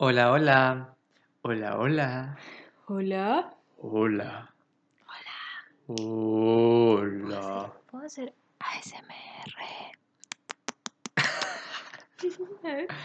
[0.00, 0.94] Hola, hola.
[1.42, 2.38] Hola, hola.
[2.86, 3.52] Hola.
[3.78, 4.54] Hola.
[5.88, 7.72] Hola.
[7.90, 9.54] ¿Puedo hacer ASMR?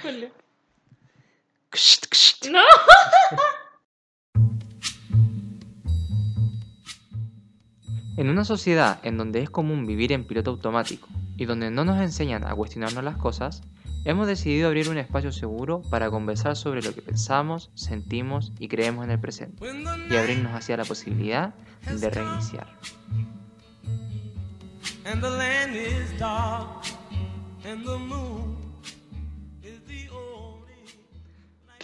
[0.06, 0.30] Hola.
[2.52, 2.62] ¡No!
[8.18, 11.08] En una sociedad en donde es común vivir en piloto automático
[11.38, 13.64] y donde no nos enseñan a cuestionarnos las cosas,
[14.06, 19.06] hemos decidido abrir un espacio seguro para conversar sobre lo que pensamos, sentimos y creemos
[19.06, 19.66] en el presente
[20.10, 21.54] y abrirnos hacia la posibilidad
[21.86, 22.68] de reiniciar.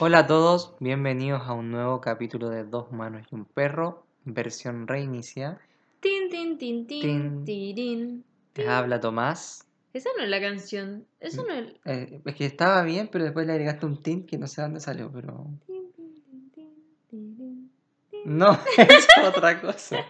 [0.02, 4.88] Hola a todos, bienvenidos a un nuevo capítulo de Dos Manos y un Perro, versión
[4.88, 5.60] reinicia.
[6.00, 7.46] Tin, tin, tin, tin, Tin.
[7.46, 8.24] tirín.
[8.56, 9.69] Les habla Tomás.
[9.94, 11.06] Esa no es la canción.
[11.20, 11.74] Eso no es.
[11.86, 14.80] Eh, es que estaba bien, pero después le agregaste un tin que no sé dónde
[14.80, 15.48] salió, pero...
[18.26, 20.06] No, es otra cosa.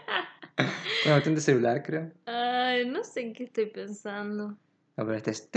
[1.06, 2.12] Una cuestión de celular, creo.
[2.26, 4.50] Ay, no sé en qué estoy pensando.
[4.50, 5.50] No, pero este es...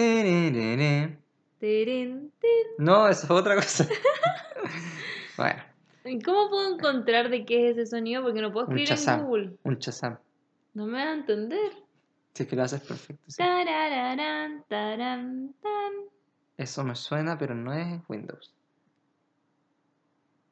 [2.78, 3.88] No, eso es otra cosa.
[5.34, 5.62] Bueno,
[6.04, 8.22] ¿Y ¿Cómo puedo encontrar de qué es ese sonido?
[8.22, 9.24] Porque no puedo un escribir en.
[9.24, 9.56] Google.
[9.62, 10.18] Un chazam.
[10.74, 11.72] No me va a entender.
[12.34, 13.24] Si es que lo haces perfecto.
[13.28, 13.36] sí.
[13.36, 15.92] Tarararán, tarán, tan,
[16.56, 18.54] Eso me suena, pero no es Windows.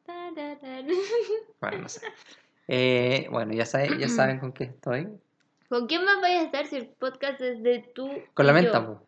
[0.06, 0.86] tararán.
[1.60, 2.06] Bueno, no sé.
[2.68, 5.08] Eh, bueno, ya, saben, ya saben con qué estoy.
[5.68, 8.08] ¿Con quién más vayas a estar si el podcast es de tú?
[8.34, 9.06] Con la menta, po.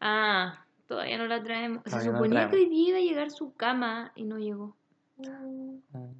[0.00, 1.82] Ah, todavía no la traemos.
[1.86, 4.76] Se no suponía que hoy día iba a llegar su cama y no llegó.
[5.18, 6.12] Uh, Mm.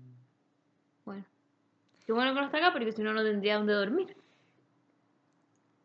[1.05, 1.25] bueno.
[2.07, 4.17] Qué bueno que no está acá porque si no, no tendría dónde dormir.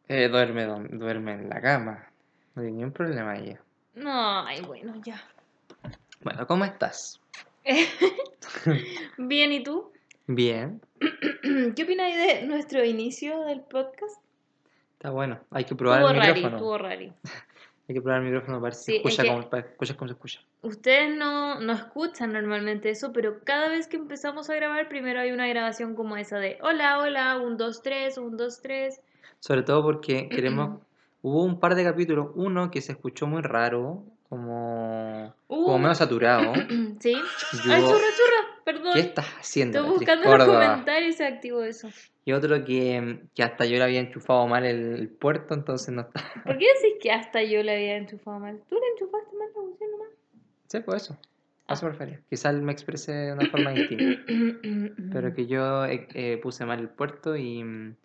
[0.09, 2.07] Eh, duerme, duerme en la cama.
[2.55, 3.57] No hay ningún problema ahí.
[3.95, 5.21] No, ay, bueno, ya.
[6.21, 7.19] Bueno, ¿cómo estás?
[9.17, 9.91] Bien, ¿y tú?
[10.27, 10.81] Bien.
[11.75, 14.21] ¿Qué opináis de nuestro inicio del podcast?
[14.93, 15.39] Está bueno.
[15.51, 16.57] Hay que probar Tuvo el rari, micrófono.
[16.57, 17.13] tuvo rari.
[17.89, 20.13] Hay que probar el micrófono para ver si Sí, es como, para escuchar cómo se
[20.13, 20.41] escucha.
[20.61, 25.31] Ustedes no, no escuchan normalmente eso, pero cada vez que empezamos a grabar, primero hay
[25.31, 28.99] una grabación como esa de hola, hola, un, dos, tres, un, dos, tres.
[29.47, 30.81] Sobre todo porque queremos.
[31.21, 32.29] Hubo un par de capítulos.
[32.35, 35.33] Uno que se escuchó muy raro, como.
[35.47, 35.79] como Uh.
[35.79, 36.53] medio saturado.
[36.99, 37.13] ¿Sí?
[37.13, 38.57] Yo- ¡Ay, churro, churro!
[38.65, 38.91] Perdón.
[38.93, 39.77] ¿Qué estás haciendo?
[39.79, 41.87] Estoy buscando los comentarios y se activó eso.
[42.25, 46.01] Y otro que, que hasta yo le había enchufado mal el, el puerto, entonces no
[46.01, 46.21] está.
[46.43, 48.59] ¿Por qué decís que hasta yo le había enchufado mal?
[48.69, 50.09] ¿Tú le enchufaste mal la función nomás?
[50.67, 51.13] Sí, pues eso.
[51.13, 51.17] A
[51.67, 51.73] Ah.
[51.75, 52.19] eso me refería.
[52.29, 54.21] Quizás me expresé de una forma distinta.
[55.13, 57.95] Pero que yo eh, eh, puse mal el puerto y, mm,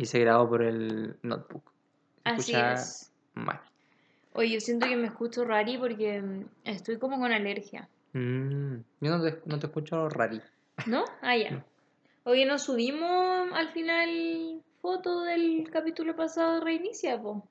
[0.00, 1.62] y se grabó por el notebook.
[2.24, 3.12] Así escucha es.
[3.34, 3.60] mal.
[4.32, 7.86] Oye, yo siento que me escucho rari porque mm, estoy como con alergia.
[8.14, 10.40] Mm, yo no te, no te escucho rari.
[10.86, 11.04] ¿No?
[11.20, 11.50] Ah, ya.
[11.50, 11.64] No.
[12.24, 17.46] Oye, nos subimos al final foto del capítulo pasado de Reinicia, po.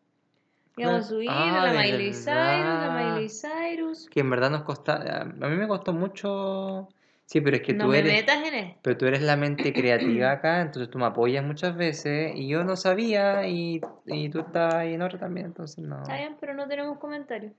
[0.78, 3.14] Íbamos a subir Ah, a la Miley Cyrus, la.
[3.14, 4.10] Miley Cyrus.
[4.10, 5.22] Que en verdad nos costa.
[5.22, 6.88] A mí me costó mucho.
[7.30, 8.12] Sí, pero es que no tú me eres.
[8.12, 8.80] metas en esto.
[8.82, 12.64] Pero tú eres la mente creativa acá, entonces tú me apoyas muchas veces y yo
[12.64, 16.56] no sabía y, y tú estás ahí en otra también, entonces no, Está bien, pero
[16.56, 17.54] no tenemos comentarios.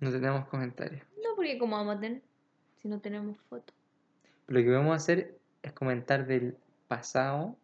[0.00, 1.00] no tenemos comentarios.
[1.22, 2.22] No, porque ¿cómo vamos a tener
[2.82, 3.72] si no tenemos foto?
[4.48, 6.56] Lo que vamos a hacer es comentar del
[6.88, 7.54] pasado,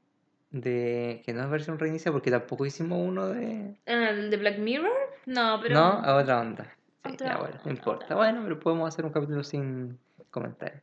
[0.53, 3.75] de que no es versión reinicia porque tampoco hicimos uno de...
[3.89, 4.93] Ah, ¿El de Black Mirror?
[5.27, 5.75] No, pero...
[5.75, 6.77] No, a otra onda.
[7.05, 8.15] Sí, Otra ya bueno, no importa.
[8.15, 9.99] Bueno, pero podemos hacer un capítulo sin
[10.31, 10.81] comentarios.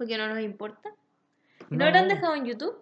[0.00, 0.88] Porque no nos importa.
[1.70, 2.74] ¿Y no, habrán dejado en YouTube?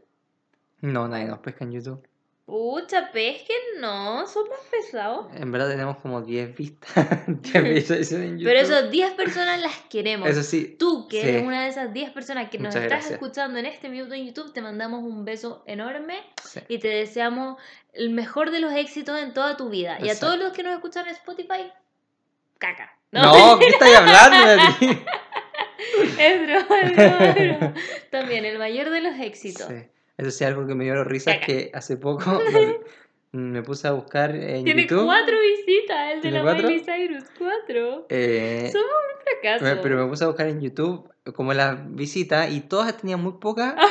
[0.83, 2.07] No, nadie nos pesca en YouTube.
[2.47, 5.27] Pucha, pesquen, no, son más pesados.
[5.35, 6.95] En verdad tenemos como 10 vistas,
[7.27, 8.45] 10 visualizaciones en YouTube.
[8.45, 10.29] Pero esas 10 personas las queremos.
[10.29, 11.29] Eso sí, Tú, que Sí.
[11.29, 13.13] eres una de esas 10 personas que nos estás gracias.
[13.15, 16.61] escuchando en este minuto en YouTube, te mandamos un beso enorme sí.
[16.69, 17.61] y te deseamos
[17.95, 19.99] el mejor de los éxitos en toda tu vida.
[20.01, 21.73] Y a todos los que nos escuchan en Spotify,
[22.59, 22.93] caca.
[23.11, 25.03] No, ¿qué estás hablando de ti?
[26.19, 27.75] es broma, es broma, es broma.
[28.11, 29.67] También el mayor de los éxitos.
[29.69, 29.75] Sí.
[30.17, 32.41] Eso sí, algo que me dio risa es que hace poco
[33.33, 35.05] me, me puse a buscar en Tiene YouTube.
[35.05, 36.69] cuatro visitas, el de ¿Tiene la cuatro?
[36.69, 38.07] Miley Cyrus, cuatro.
[38.09, 39.65] eh, Somos un fracaso.
[39.65, 43.35] me- pero me puse a buscar en YouTube como las visitas y todas tenían muy
[43.41, 43.87] pocas, Ah,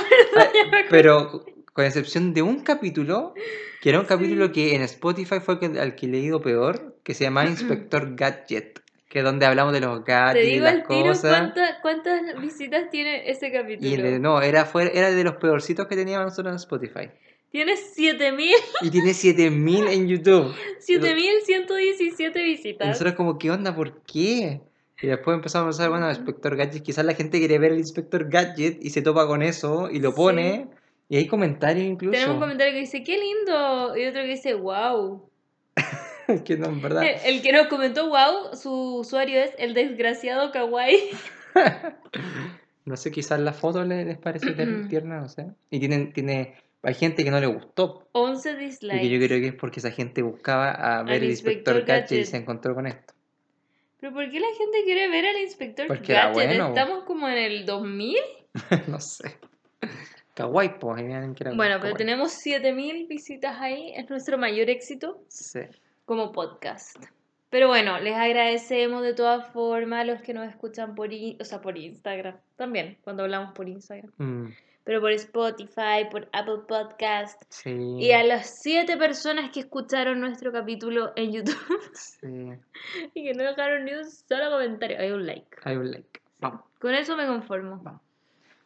[0.90, 3.34] pero con excepción de un capítulo,
[3.82, 4.10] que era un Sí.
[4.10, 7.46] capítulo que en Spotify fue al que le he ido peor, que se llama
[7.90, 8.80] Inspector Gadget,
[9.18, 11.38] que donde hablamos de los gadgets y digo las al tiro cosas.
[11.38, 13.90] cuánta- cuántas visitas tiene ese capítulo.
[13.90, 17.10] Y el- no, era, fue, era de los peorcitos que teníamos nosotros en Spotify.
[17.50, 20.54] Tiene 7000, Y tiene 7000 en YouTube.
[20.80, 22.88] 7117 Y visitas.
[22.88, 23.74] nosotros como, ¿qué onda?
[23.76, 24.62] ¿Por qué?
[25.02, 28.30] Y después empezamos a pensar, bueno, Inspector Gadget, quizás la gente quiere ver el Inspector
[28.30, 30.16] Gadget y se topa con eso y lo Sí.
[30.18, 30.68] pone.
[31.10, 32.12] Y hay comentarios incluso.
[32.12, 33.96] Tenemos un comentario que dice, qué lindo.
[33.98, 35.30] Y otro que dice, wow.
[36.46, 37.04] que no, en verdad.
[37.04, 41.10] El, el que nos comentó wow, su usuario es el desgraciado kawaii.
[42.86, 44.54] No sé, quizás la foto le- les parece
[44.88, 45.48] tierna, no sé.
[45.70, 48.08] Y tienen, tiene, hay gente que no le gustó.
[48.14, 49.28] 11 Y que yo dislikes.
[49.28, 52.26] creo que es porque esa gente buscaba a ver Al el Inspector Inspector Gadget y
[52.26, 53.14] se encontró con esto.
[54.00, 56.34] Pero ¿por qué la gente quiere ver al inspector Porque Gadget?
[56.34, 56.68] bueno.
[56.70, 58.16] Estamos como en el 2000.
[58.88, 59.36] no sé.
[60.34, 61.96] Kawaii, pues, Bueno, pero kawaii.
[61.98, 63.92] tenemos 7000 visitas ahí.
[63.98, 65.60] Es nuestro mayor éxito Sí.
[66.08, 67.04] Como podcast.
[67.50, 71.60] Pero bueno, les agradecemos de todas formas a los que nos escuchan por, o sea,
[71.62, 72.38] por Instagram.
[72.56, 74.10] También, cuando hablamos por Instagram.
[74.18, 74.54] Mm,
[74.86, 77.44] Pero por Spotify, por Apple Podcast.
[77.50, 77.74] sí.
[78.00, 82.54] Y a las 7 personas que escucharon nuestro capítulo en YouTube Sí.
[83.14, 84.98] y que no dejaron ni un solo comentario.
[85.00, 85.58] Hay un like.
[85.66, 86.22] Hay un like.
[86.40, 86.62] Vamos.
[86.80, 87.82] Con eso me conformo.
[87.84, 88.02] Vamos.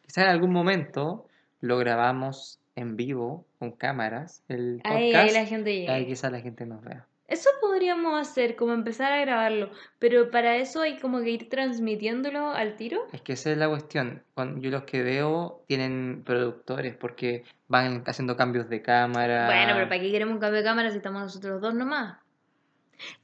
[0.06, 1.26] Quizás en algún momento
[1.60, 4.96] lo grabamos en vivo con cámaras, el podcast.
[4.96, 5.94] Ahí, ahí la gente llega.
[5.94, 7.06] ahí quizás la gente nos vea.
[7.32, 12.50] Eso podríamos hacer, como empezar a grabarlo, pero para eso hay como que ir transmitiéndolo
[12.50, 13.06] al tiro.
[13.10, 14.22] Es que esa es la cuestión.
[14.34, 19.46] Cuando yo los que veo tienen productores porque van haciendo cambios de cámara.
[19.46, 22.18] Bueno, pero ¿para qué queremos un cambio de cámara si estamos nosotros dos nomás?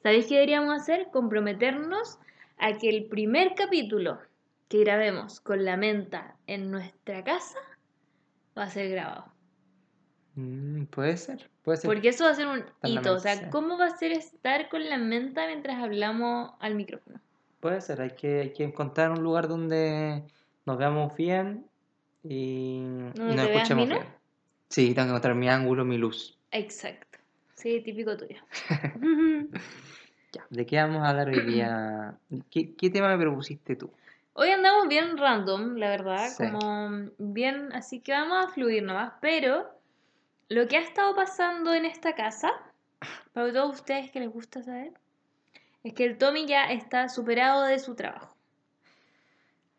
[0.02, 1.08] ¿Sabéis qué deberíamos hacer?
[1.12, 2.18] Comprometernos
[2.56, 4.20] a que el primer capítulo
[4.70, 7.58] que grabemos con la menta en nuestra casa
[8.56, 9.37] va a ser grabado.
[10.38, 11.88] Mm, puede ser, puede ser.
[11.88, 13.14] Porque eso va a ser un hito.
[13.14, 13.28] O sí.
[13.28, 17.18] sea, ¿cómo va a ser estar con la menta mientras hablamos al micrófono?
[17.58, 20.22] Puede ser, hay que, hay que encontrar un lugar donde
[20.64, 21.66] nos veamos bien
[22.22, 22.82] y, y
[23.16, 24.02] ¿Donde nos escuchemos bien.
[24.68, 26.38] Sí, tengo que encontrar mi ángulo, mi luz.
[26.52, 27.18] Exacto.
[27.54, 28.40] Sí, típico tuyo.
[30.30, 32.14] Ya, ¿de qué vamos a hablar hoy día?
[32.50, 33.90] ¿Qué, qué tema me propusiste tú?
[34.34, 36.44] Hoy andamos bien random, la verdad, Sí.
[36.44, 39.77] como bien, así que vamos a fluir nomás, pero
[40.48, 42.50] lo que ha estado pasando en esta casa,
[43.32, 44.92] para todos ustedes que les gusta saber,
[45.84, 48.34] es que el Tommy ya está superado de su trabajo.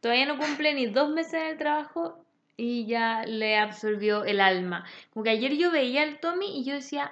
[0.02, 2.24] Todavía no cumple ni dos meses en el trabajo
[2.56, 4.86] y ya le absorbió el alma.
[5.14, 7.12] Como que ayer yo veía al Tommy y yo decía,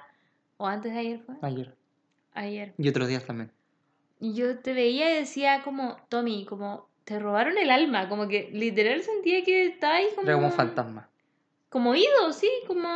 [0.58, 1.76] o antes de ayer fue, Ayer.
[2.34, 3.52] ayer, Y otros días también.
[4.20, 8.50] y yo te veía y decía como, Tommy, como te robaron el alma, como que
[8.54, 10.28] literal sentía que estaba ahí como...
[10.28, 11.10] Era como un fantasma.
[11.70, 12.88] Como ido, sí, como...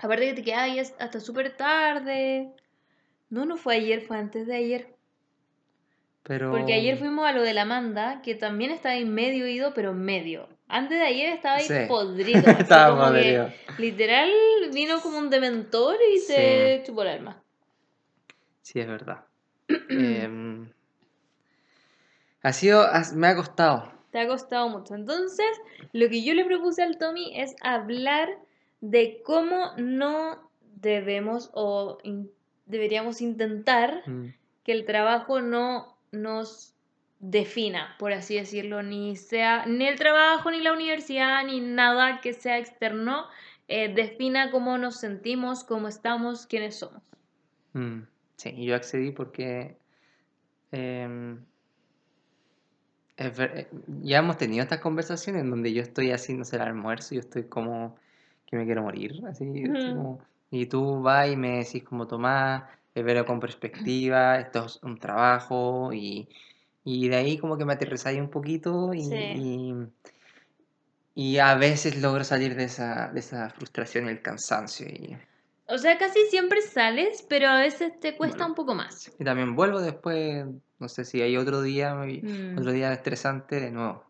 [0.00, 2.52] Aparte que te quedabas hasta súper tarde.
[3.30, 4.94] No, no fue ayer, fue antes de ayer.
[6.22, 6.50] Pero...
[6.50, 9.92] Porque ayer fuimos a lo de la Amanda, que también estaba ahí medio ido, pero
[9.92, 10.48] medio.
[10.68, 11.74] Antes de ayer estaba ahí Sí.
[11.86, 12.40] podrido.
[12.58, 13.52] Estaba como que.
[13.78, 14.30] Literal
[14.72, 17.42] vino como un dementor y se chupó el alma.
[18.62, 19.24] Sí, es verdad.
[19.90, 20.70] Em,
[22.42, 22.86] ha sido...
[23.14, 23.92] me ha costado.
[24.10, 24.94] Te ha costado mucho.
[24.94, 25.46] Entonces,
[25.92, 28.38] lo que yo le propuse al Tommy es hablar
[28.90, 32.30] de cómo no debemos o in-
[32.66, 34.26] deberíamos intentar Mm,
[34.62, 36.74] que el trabajo no nos
[37.18, 42.34] defina, por así decirlo, ni sea ni el trabajo, ni la universidad, ni nada que
[42.34, 43.26] sea externo
[43.68, 47.02] eh, defina cómo nos sentimos, cómo estamos, quiénes somos.
[47.72, 48.00] mm.
[48.36, 49.76] Sí, y yo accedí porque...
[50.72, 51.38] em,
[53.16, 53.68] ver- eh,
[54.02, 57.96] ya hemos tenido estas conversaciones en donde yo estoy haciendo el almuerzo yo estoy como
[58.54, 59.44] que me quiero morir, así,
[59.84, 60.20] como-
[60.50, 62.62] y tú vas y me decís como Tomás,
[62.94, 66.28] verlo con perspectiva, esto es un trabajo y,
[66.84, 69.14] y de ahí como que me aterrizáis un poquito y, Sí.
[69.16, 69.74] y,
[71.32, 75.16] y a veces logro salir de esa, de esa frustración y el cansancio y,
[75.66, 78.52] O sea, casi siempre sales, pero a veces te cuesta Bueno.
[78.52, 79.10] un poco más.
[79.18, 80.44] y también vuelvo después,
[80.78, 82.58] no sé si hay otro día, Mm.
[82.58, 84.04] otro día estresante de nuevo.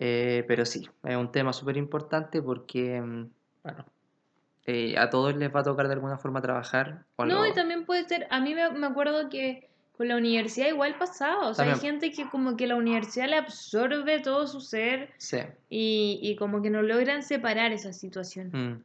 [0.00, 3.30] Eh, pero sí, es un tema súper importante porque, mm,
[3.64, 3.84] bueno,
[4.66, 7.04] eh, a todos les va a tocar de alguna forma trabajar.
[7.16, 10.68] o No, y también puede ser, a mí me, me acuerdo que con la universidad
[10.68, 14.60] igual pasaba, o sea, hay gente que como que la universidad le absorbe todo su
[14.60, 15.38] ser Sí.
[15.68, 18.50] y, y como que no logran separar esa situación.
[18.52, 18.84] mm.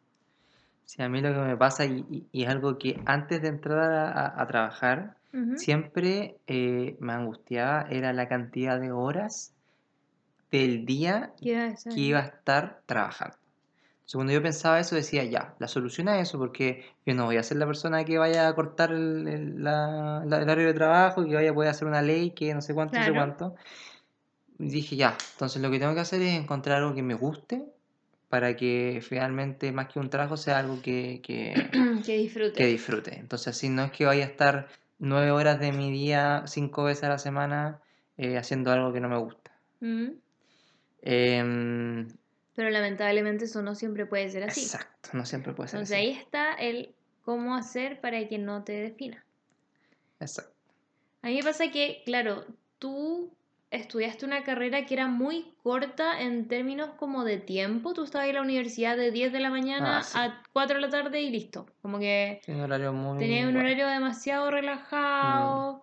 [0.86, 3.48] Sí, a mí lo que me pasa, y, y- y es algo que antes de
[3.48, 3.80] entrar
[4.36, 5.16] a, trabajar,
[5.56, 9.54] siempre eh, me angustiaba, era la cantidad de horas
[10.60, 11.34] del día
[11.94, 13.36] que iba a estar trabajando.
[13.38, 17.38] Entonces, cuando yo pensaba eso, decía, ya, la solución a eso, porque yo no voy
[17.38, 20.74] a ser la persona que vaya a cortar el, el- la- la- el horario de
[20.74, 23.36] trabajo, que vaya a poder hacer una ley, que no sé cuánto, no sé Claro.
[23.36, 23.56] cuánto.
[24.60, 27.66] Y dije, ya, entonces lo que tengo que hacer es encontrar algo que me guste,
[28.30, 31.54] para que finalmente, más que un trabajo, sea algo que, que,
[32.06, 32.54] que disfrute.
[32.54, 33.16] que disfrute.
[33.18, 34.68] Entonces, así no es que vaya a estar
[35.00, 37.80] nueve horas de mi día cinco veces a la semana
[38.18, 39.52] eh, haciendo algo que no me gusta.
[39.80, 40.10] Mm.
[41.06, 42.08] Em,
[42.56, 44.62] Pero lamentablemente eso no siempre puede ser así.
[44.62, 46.06] exacto, no siempre puede ser Entonces así.
[46.08, 46.96] ahí está el
[47.26, 49.24] cómo hacer para que no te defina.
[50.20, 50.52] Exacto.
[51.22, 52.46] A mí me pasa que, claro,
[52.80, 53.34] tú
[53.72, 57.94] estudiaste una carrera que era muy corta en términos como de tiempo.
[57.94, 60.18] Tú estabas en la universidad de 10 de la mañana Ah, sí.
[60.18, 61.66] a 4 de la tarde y listo.
[61.82, 65.82] Como que Tiene un horario muy tenía un horario demasiado relajado.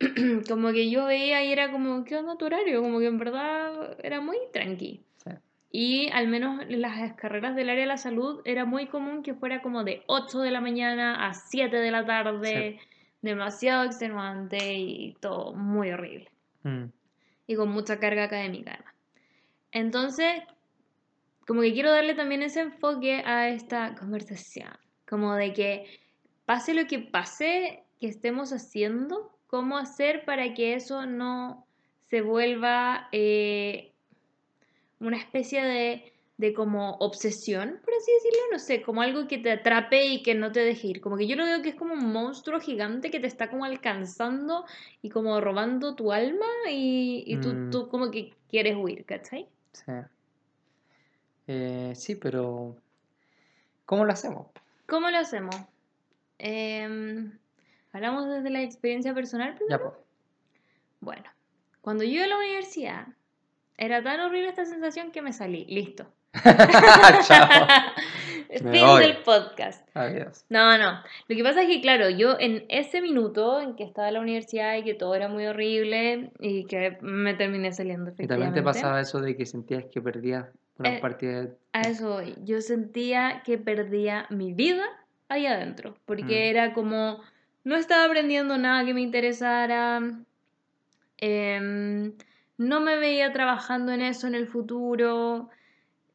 [0.48, 2.82] Como que yo veía y era como, ¿qué onda tu horario?
[2.82, 5.02] Como que en verdad era muy tranqui.
[5.16, 5.30] Sí.
[5.70, 9.34] Y al menos en las carreras del área de la salud era muy común que
[9.34, 12.78] fuera como de 8 de la mañana a 7 de la tarde,
[13.22, 16.30] demasiado extenuante y todo muy horrible.
[16.62, 16.84] Mm,
[17.46, 18.94] Y con mucha carga académica además.
[19.72, 20.42] Entonces,
[21.46, 24.70] como que quiero darle también ese enfoque a esta conversación.
[25.08, 25.86] Como de que
[26.44, 31.66] pase lo que pase que estemos haciendo, cómo hacer para que eso no
[32.08, 33.92] se vuelva eh,
[35.00, 39.50] una especie de, de como obsesión, por así decirlo, no sé, como algo que te
[39.50, 41.00] atrape y que no te deje ir.
[41.00, 43.64] Como que yo lo veo que es como un monstruo gigante que te está como
[43.64, 44.64] alcanzando
[45.02, 47.70] y como robando tu alma y, y tú, Mm.
[47.70, 49.48] tú como que quieres huir, ¿cachai?
[49.72, 49.92] sí.
[51.50, 52.76] Eh, sí, pero
[53.86, 54.48] ¿cómo lo hacemos?
[54.86, 55.56] ¿Cómo lo hacemos?
[56.38, 57.38] Em,
[57.92, 59.78] ¿Hablamos desde la experiencia personal primero?
[59.78, 59.94] Ya, pues.
[61.00, 61.24] Bueno,
[61.80, 63.06] cuando yo iba a la universidad,
[63.76, 65.64] era tan horrible esta sensación que me salí.
[65.66, 66.06] Listo.
[67.26, 67.48] Chao.
[68.50, 69.86] Fin del podcast.
[69.94, 70.44] Adiós.
[70.48, 71.02] No, no.
[71.28, 74.20] Lo que pasa es que, claro, yo en ese minuto en que estaba en la
[74.20, 78.60] universidad y que todo era muy horrible y que me terminé saliendo Y también te
[78.60, 80.46] efectivamente, pasaba eso de que sentías que perdías
[80.78, 81.56] una Eh, parte de...
[81.72, 82.34] A eso voy.
[82.44, 84.84] Yo sentía que perdía mi vida
[85.28, 86.56] ahí adentro, porque Mm.
[86.56, 87.20] era como,
[87.64, 90.00] no estaba aprendiendo nada que me interesara,
[91.18, 92.12] em,
[92.56, 95.48] no me veía trabajando en eso en el futuro,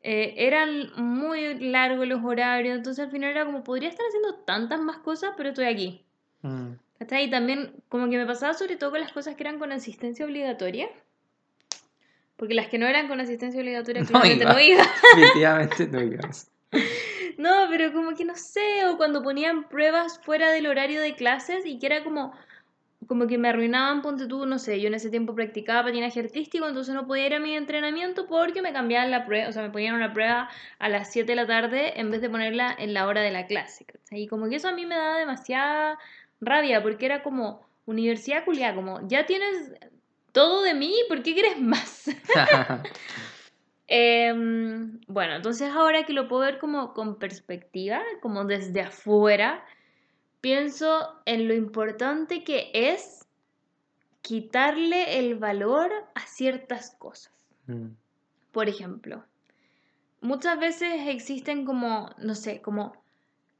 [0.01, 4.79] eh, eran muy largos los horarios, entonces al final era como, podría estar haciendo tantas
[4.81, 6.05] más cosas, pero estoy aquí.
[6.41, 7.25] Mm, ¿Cachai?
[7.25, 10.25] Y también como que me pasaba sobre todo con las cosas que eran con asistencia
[10.25, 10.89] obligatoria.
[12.35, 14.53] Porque las que no eran con asistencia obligatoria No claramente iba.
[14.53, 14.83] no iba.
[15.15, 16.51] Definitivamente no ibas.
[17.37, 21.65] No, pero como que no sé, o cuando ponían pruebas fuera del horario de clases
[21.65, 22.33] y que era como,
[23.07, 26.67] como que me arruinaban, ponte tú, no sé, yo en ese tiempo practicaba patinaje artístico,
[26.67, 29.69] entonces no podía ir a mi entrenamiento porque me cambiaban la prueba, o sea, me
[29.69, 30.49] ponían una prueba
[30.79, 33.47] a las 7 de la tarde en vez de ponerla en la hora de la
[33.47, 33.85] clase.
[33.85, 34.23] ¿cachai?
[34.23, 35.97] Y como que eso a mí me daba demasiada
[36.41, 39.71] rabia porque era como, universidad culiada, como, ya tienes
[40.31, 42.09] todo de mí, ¿por qué quieres más?
[43.95, 49.63] Em, bueno, entonces ahora que lo puedo ver como con perspectiva, como desde afuera,
[50.41, 53.27] pienso en lo importante que es
[54.23, 57.31] quitarle el valor a ciertas cosas.
[57.67, 57.89] Mm,
[58.51, 59.23] Por ejemplo,
[60.21, 62.93] muchas veces existen como, no sé, como,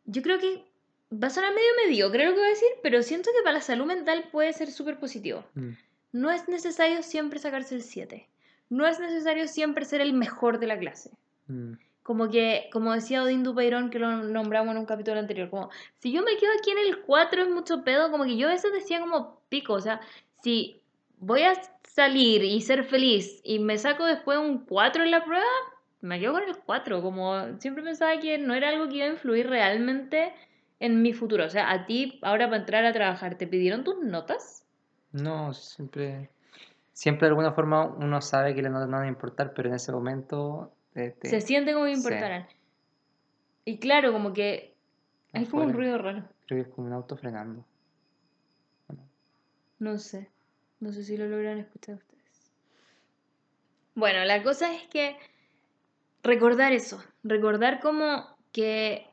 [0.05, 0.65] yo creo que
[1.13, 3.61] va a sonar medio mediocre lo que voy a decir, pero siento que para la
[3.61, 5.45] salud mental puede ser súper positivo.
[5.53, 5.69] mm,
[6.11, 8.27] No es necesario siempre sacarse el 7.
[8.69, 11.11] No es necesario siempre ser el mejor de la clase.
[11.47, 11.73] mm.
[12.03, 16.11] Como que, como decía Odín Dupeirón, que lo nombramos en un capítulo anterior, como, si
[16.11, 18.73] yo me quedo aquí en el 4 es mucho pedo, como que yo a veces
[18.73, 20.01] decía como pico, o sea,
[20.41, 20.81] si
[21.17, 21.53] voy a
[21.87, 25.45] salir y ser feliz y me saco después un 4 en la prueba,
[26.01, 29.09] me quedo con el 4, como siempre pensaba que no era algo que iba a
[29.11, 30.33] influir realmente
[30.81, 31.45] en mi futuro.
[31.45, 34.65] O sea, a ti, ahora para entrar a trabajar, ¿te pidieron tus notas?
[35.13, 36.29] No, siempre...
[36.93, 39.75] Siempre de alguna forma uno sabe que le no, no van a importar, pero en
[39.75, 40.71] ese momento...
[40.95, 41.97] eh, te- Se siente como que sí.
[42.03, 42.47] importaran.
[43.65, 44.75] Y claro, como que
[45.33, 46.23] hay como un ruido raro.
[46.45, 47.65] Creo que es como un auto frenando.
[49.79, 50.29] No sé.
[50.79, 52.51] No sé si lo logran escuchar ustedes.
[53.95, 55.17] Bueno, la cosa es que
[56.23, 57.03] recordar eso.
[57.23, 59.07] Recordar como que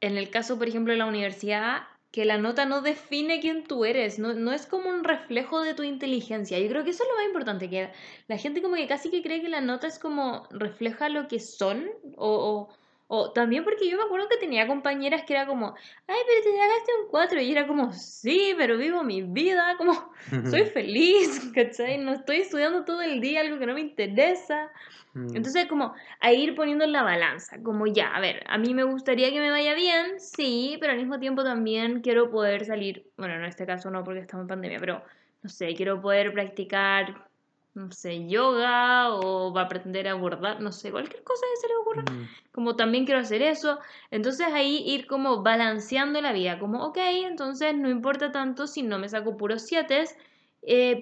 [0.00, 1.82] en el caso, por ejemplo, de la universidad,
[2.16, 4.18] que la nota no define quién tú eres.
[4.18, 6.58] No, no es como un reflejo de tu inteligencia.
[6.58, 7.68] Yo creo que eso es lo más importante.
[7.68, 7.90] Que
[8.26, 11.40] la gente como que casi que cree que la nota es como refleja lo que
[11.40, 11.90] son.
[12.16, 12.68] O, o,
[13.08, 15.74] o también porque yo me acuerdo que tenía compañeras que era como,
[16.08, 17.40] ay, pero te sacaste un 4.
[17.40, 19.76] Y era como, sí, pero vivo mi vida.
[19.78, 19.92] Como,
[20.50, 21.98] soy feliz, ¿cachai?
[21.98, 24.72] No estoy estudiando todo el día algo que no me interesa.
[25.14, 28.74] Mm, Entonces, como a ir poniendo en la balanza, como ya, a ver, a mí
[28.74, 33.06] me gustaría que me vaya bien, sí, pero al mismo tiempo también quiero poder salir,
[33.16, 35.02] bueno, en este caso no porque estamos en pandemia, pero
[35.42, 37.28] no sé, quiero poder practicar
[37.76, 41.68] no sé, yoga o va a aprender a bordar, no sé, cualquier cosa que se
[41.68, 42.02] le ocurra.
[42.10, 43.78] Mm, Como también quiero hacer eso.
[44.10, 48.98] Entonces ahí ir como balanceando la vida, como, ok, entonces no importa tanto si no
[48.98, 50.04] me saco puros siete,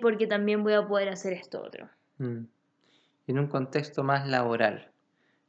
[0.02, 1.88] porque también voy a poder hacer esto otro.
[2.18, 2.46] mm.
[3.26, 4.90] En un contexto más laboral,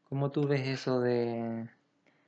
[0.07, 1.67] ¿cómo tú ves eso de...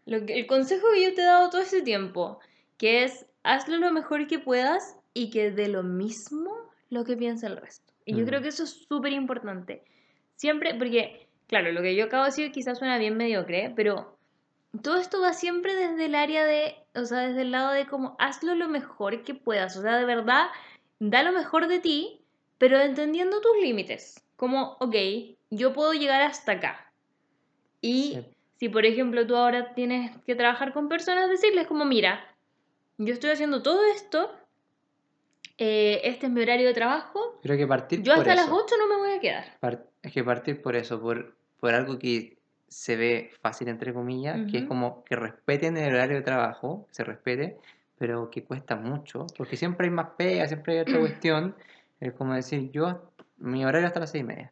[0.05, 2.39] Lo que, el consejo que yo te he dado todo ese tiempo,
[2.77, 6.51] que es hazlo lo mejor que puedas y que de lo mismo
[6.89, 7.93] lo que piensa el resto.
[8.07, 9.83] Y yo creo que eso es súper importante.
[10.37, 14.17] Siempre, porque, claro, lo que yo acabo de decir quizás suena bien mediocre, pero
[14.81, 18.15] todo esto va siempre desde el área de, o sea, desde el lado de como
[18.17, 19.75] hazlo lo mejor que puedas.
[19.75, 20.47] O sea, de verdad,
[20.99, 22.21] da lo mejor de ti,
[22.57, 24.23] pero entendiendo tus límites.
[24.37, 24.95] Como, ok,
[25.49, 26.93] yo puedo llegar hasta acá.
[27.81, 28.25] Y Sí.
[28.55, 32.23] si, por ejemplo, tú ahora tienes que trabajar con personas, decirles como, mira,
[32.97, 34.31] yo estoy haciendo todo esto,
[35.57, 38.55] eh, este es mi horario de trabajo, Creo que partir yo por hasta las eso.
[38.55, 39.45] 8 no me voy a quedar.
[39.59, 42.37] Par- es que partir por eso, por, por algo que
[42.67, 46.95] se ve fácil, entre comillas, que es como que respeten el horario de trabajo, que
[46.95, 47.57] se respete,
[47.97, 51.55] pero que cuesta mucho, porque siempre hay más pega, siempre hay otra cuestión.
[51.99, 54.51] Es como decir, yo, mi horario hasta las seis y media.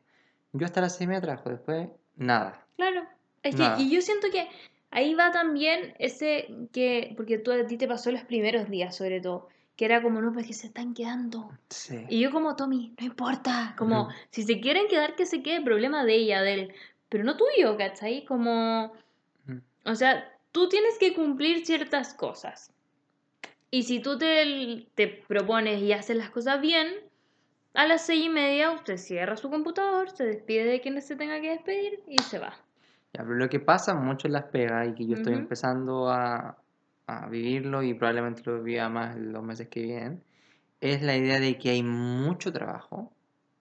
[0.54, 2.66] Yo hasta las seis y media trabajo, después nada.
[2.78, 3.04] Claro.
[3.44, 3.80] Es que, Nada.
[3.80, 4.48] y yo siento que
[4.90, 9.22] ahí va también ese que, porque tú a ti te pasó los primeros días sobre
[9.22, 11.51] todo, que era como, no, pues que se están quedando.
[11.70, 12.05] Sí.
[12.10, 14.12] Y yo como, Tommy, no importa, como, Ujú.
[14.29, 16.74] si se quieren quedar, que se quede, problema de ella, de él,
[17.10, 18.25] pero no tuyo, ¿cachai?
[18.25, 18.94] Como,
[19.46, 19.58] Mm.
[19.86, 22.72] o sea, tú tienes que cumplir ciertas cosas.
[23.70, 26.88] Y si tú te, te propones y haces las cosas bien,
[27.74, 31.41] a las seis y media usted cierra su computador, se despide de quien se tenga
[31.41, 32.53] que despedir y se va.
[33.13, 35.41] Ya, pero lo que pasa mucho en las pegas y que yo estoy Ujú.
[35.41, 36.58] empezando a,
[37.08, 40.24] a vivirlo y probablemente lo viva más los meses que vienen,
[40.82, 43.12] es la idea de que hay mucho trabajo,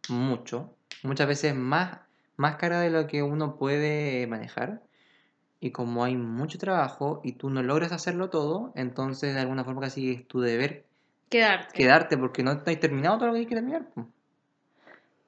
[0.09, 2.01] mucho, muchas veces más,
[2.37, 4.83] más cara de lo que uno puede manejar.
[5.61, 9.81] Y como hay mucho trabajo y tú no logras hacerlo todo, entonces de alguna forma
[9.81, 10.85] casi es tu deber
[11.31, 11.75] Quedarte.
[11.75, 13.87] quedarte porque no has terminado todo lo que hay que terminar.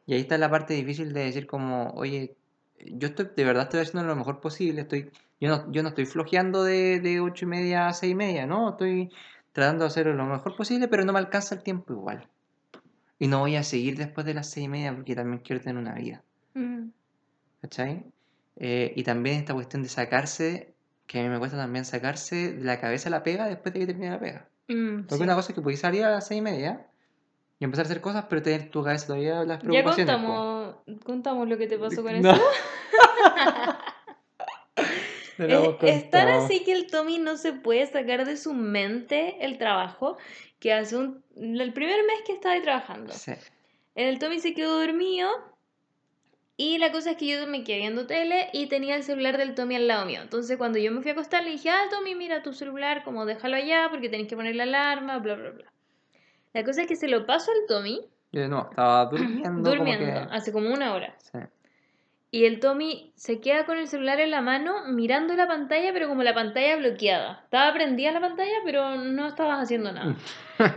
[0.07, 2.37] Y ahí está la parte difícil de decir como, oye,
[2.85, 6.07] yo estoy, de verdad estoy haciendo lo mejor posible, estoy, yo no, yo no estoy
[6.07, 9.11] flojeando de, de ocho y media a seis y media, no, estoy
[9.53, 12.29] tratando de hacerlo lo mejor posible, pero no me alcanza el tiempo igual.
[13.19, 15.77] Y no voy a seguir después de las seis y media porque también quiero tener
[15.79, 16.23] una vida,
[16.55, 16.89] Mm.
[17.63, 18.05] ¿cachai?
[18.57, 20.75] Eh, y también esta cuestión de sacarse,
[21.07, 23.87] que a mí me cuesta también sacarse de la cabeza la pega después de que
[23.87, 24.49] termine la pega.
[24.69, 25.23] Mm, Porque sí.
[25.23, 26.87] una cosa es que podéis salir a las seis y media
[27.59, 30.15] y empezar a hacer cosas, pero tener tu cabeza todavía las Ya preocupaciones.
[30.17, 30.23] po.
[30.23, 32.33] contamos, contamos lo que te pasó con No.
[32.33, 32.43] eso.
[35.39, 39.37] No Es, es tan así que el Tommy no se puede sacar de su mente
[39.45, 40.17] el trabajo
[40.59, 43.13] que hace un, el primer mes que estaba ahí trabajando.
[43.13, 43.33] Sí.
[43.95, 45.29] El Tommy se quedó dormido
[46.57, 49.55] y la cosa es que yo me quedé viendo tele y tenía el celular del
[49.55, 50.21] Tommy al lado mío.
[50.23, 53.27] Entonces cuando yo me fui a acostar le dije, ah, Tommy, mira tu celular, como
[53.27, 55.73] déjalo allá porque tenés que poner la alarma, bla, bla, bla.
[56.55, 58.01] La cosa es que se lo paso al Tommy
[58.33, 59.71] Yo no, estaba durmiendo.
[59.71, 60.35] durmiendo Como que...
[60.35, 61.15] hace como una hora.
[61.19, 61.39] Sí.
[62.31, 66.09] Y el Tommy se queda con el celular en la mano mirando la pantalla, pero
[66.09, 67.41] como la pantalla bloqueada.
[67.45, 70.17] Estaba prendida la pantalla, pero no estabas haciendo nada.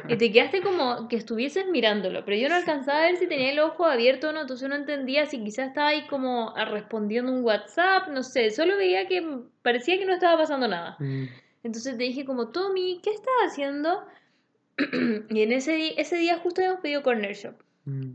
[0.08, 3.52] Y te quedaste como que estuvieses mirándolo, pero yo no alcanzaba a ver si tenía
[3.52, 7.44] el ojo abierto o no, entonces no entendía si quizás estaba ahí como respondiendo un
[7.44, 9.26] WhatsApp, no sé, solo veía que
[9.62, 10.98] parecía que no estaba pasando nada.
[11.00, 11.26] Mm.
[11.64, 14.06] Entonces te dije como, Tommy, ¿qué estás haciendo?
[15.30, 17.56] y en ese, ese día justo habíamos pedido Corner Shop.
[17.86, 18.12] Mm.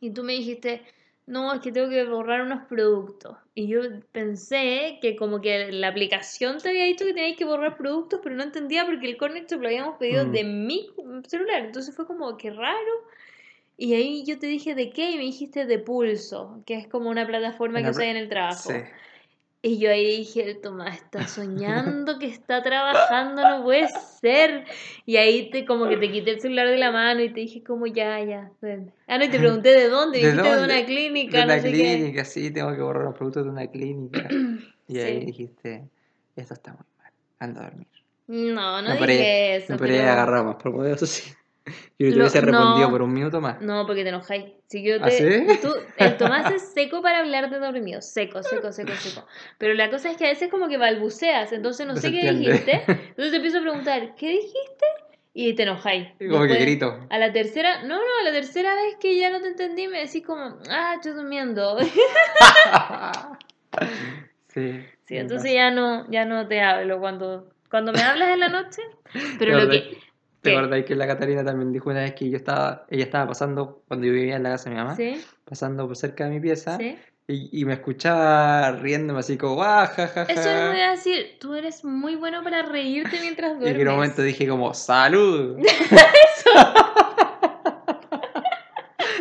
[0.00, 0.82] Y tú me dijiste,
[1.26, 3.36] no, es que tengo que borrar unos productos.
[3.54, 3.80] Y yo
[4.12, 8.34] pensé que como que la aplicación te había dicho que tenías que borrar productos, pero
[8.36, 10.32] no entendía porque el Shop lo habíamos pedido Mm.
[10.32, 10.88] de mi
[11.26, 11.64] celular.
[11.64, 12.92] Entonces fue como, qué raro.
[13.76, 15.10] Y ahí yo te dije, ¿de qué?
[15.10, 18.16] Y me dijiste de Pulso, que es como una plataforma Una que usa pla- en
[18.16, 18.70] el trabajo.
[18.70, 18.78] Sí.
[19.68, 23.88] Y yo ahí dije, Tomás está soñando que está trabajando, no puede
[24.20, 24.64] ser.
[25.06, 27.64] Y ahí te como que te quité el celular de la mano y te dije
[27.64, 28.92] como ya, ya, duerme.
[29.08, 30.74] Ah, no, y te pregunté de dónde, ¿De dijiste de dónde?
[30.74, 31.78] una clínica, De no una sé qué.
[31.78, 34.28] clínica, sí, tengo que borrar los productos de una clínica.
[34.88, 35.26] Y ahí Sí.
[35.26, 35.88] dijiste,
[36.36, 37.88] esto está muy mal, ando a dormir.
[38.28, 39.72] No, no, No dije eso.
[39.72, 41.32] No pero- agarrar más por poder, eso sí.
[41.98, 42.90] Yo te Lo- hubiese respondido no.
[42.92, 43.60] por un minuto más.
[43.60, 44.44] No, porque te enojáis.
[44.68, 45.24] Si yo ¿Ah, sí?
[45.60, 48.00] tú- el Tomás es seco para hablar de dormido.
[48.02, 49.26] Seco, seco, seco, seco.
[49.58, 52.12] Pero la cosa es que a veces como que balbuceas, entonces no No sé se
[52.12, 52.52] qué entiende.
[52.52, 52.82] dijiste.
[53.08, 54.86] Entonces te empiezo a preguntar, ¿qué dijiste?
[55.34, 56.08] Y te enojáis.
[56.30, 56.98] Como que grito.
[57.10, 59.98] A la tercera, no, no, a la tercera vez que ya no te entendí, me
[60.00, 61.78] decís como, ah, estoy durmiendo.
[64.48, 64.84] sí.
[65.06, 68.82] Sí, entonces ya no, ya no te hablo cuando, cuando me hablas en la noche.
[69.38, 69.96] Pero lo que,
[70.50, 73.82] ¿Te acuerdas que la Catarina también dijo una vez que yo estaba, ella estaba pasando,
[73.88, 75.22] cuando yo vivía en la casa de mi mamá, ¿Sí?
[75.44, 76.96] pasando por cerca de mi pieza, ¿Sí?
[77.28, 80.68] y, y me escuchaba riéndome así como, ¡ah, ja, ja, Eso ja".
[80.70, 83.80] voy a decir, tú eres muy bueno para reírte mientras Y duermes.
[83.82, 85.58] en un momento dije como, ¡salud!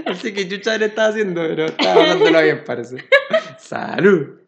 [0.06, 2.98] Así que chucha le estaba haciendo, pero estaba pasándolo bien, parece.
[3.58, 4.40] ¡Salud!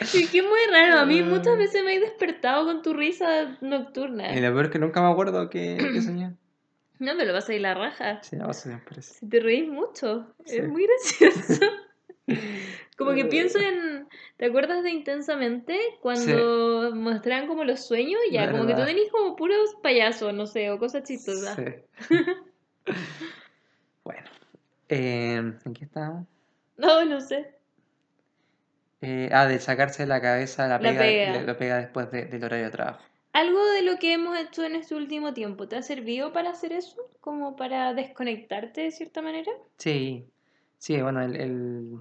[0.04, 0.98] Sí, que muy raro.
[1.00, 1.24] A mí Ah.
[1.24, 4.32] muchas veces me he despertado con tu risa nocturna.
[4.36, 6.32] Y lo peor es que nunca me acuerdo que, que soñé.
[7.00, 8.22] No me lo vas a ir la raja.
[8.22, 9.14] Sí, la paso bien, parece.
[9.14, 10.34] Si te reís mucho.
[10.44, 10.58] Sí.
[10.58, 11.64] Es muy gracioso.
[12.98, 14.06] Como que pienso en.
[14.36, 15.78] ¿Te acuerdas de Intensamente?
[16.02, 20.70] Cuando mostraban como los sueños, ya, como que tú tenías como puros payasos, no sé,
[20.70, 21.56] o cosas chistosas.
[21.56, 22.14] Sí.
[24.04, 24.28] bueno.
[24.90, 26.26] Eh, ¿En qué estábamos?
[26.76, 27.54] No, no sé.
[29.02, 32.44] Eh, ah, de sacarse de la cabeza la La pega, la- pega después de- del
[32.44, 33.00] horario de trabajo.
[33.32, 36.72] ¿Algo de lo que hemos hecho en este último tiempo te ha servido para hacer
[36.72, 36.96] eso?
[37.20, 39.52] ¿Como para desconectarte de cierta manera?
[39.78, 40.28] Sí,
[40.78, 41.92] sí, bueno, el, el,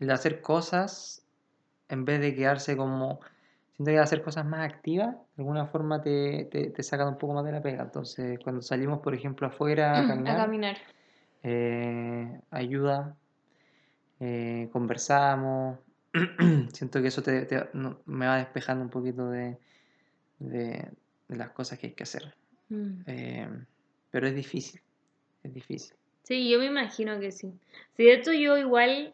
[0.00, 1.24] el hacer cosas
[1.88, 3.20] en vez de quedarse como...
[3.76, 7.34] Siento que hacer cosas más activas, de alguna forma te, te, te sacan un poco
[7.34, 7.82] más de la pega.
[7.82, 10.76] Entonces, cuando salimos, por ejemplo, afuera a A caminar, caminar.
[11.42, 13.16] eh, ayuda,
[14.20, 15.78] eh, conversamos.
[16.72, 19.58] Siento que eso te, te- no- me va despejando un poquito de,
[20.38, 20.88] de,
[21.28, 22.34] de las cosas que hay que hacer.
[22.68, 23.00] Mm.
[23.06, 23.48] Eh,
[24.10, 24.80] pero es difícil,
[25.42, 25.94] es difícil.
[26.22, 27.52] Sí, yo me imagino que sí.
[27.96, 29.12] Sí, de hecho yo igual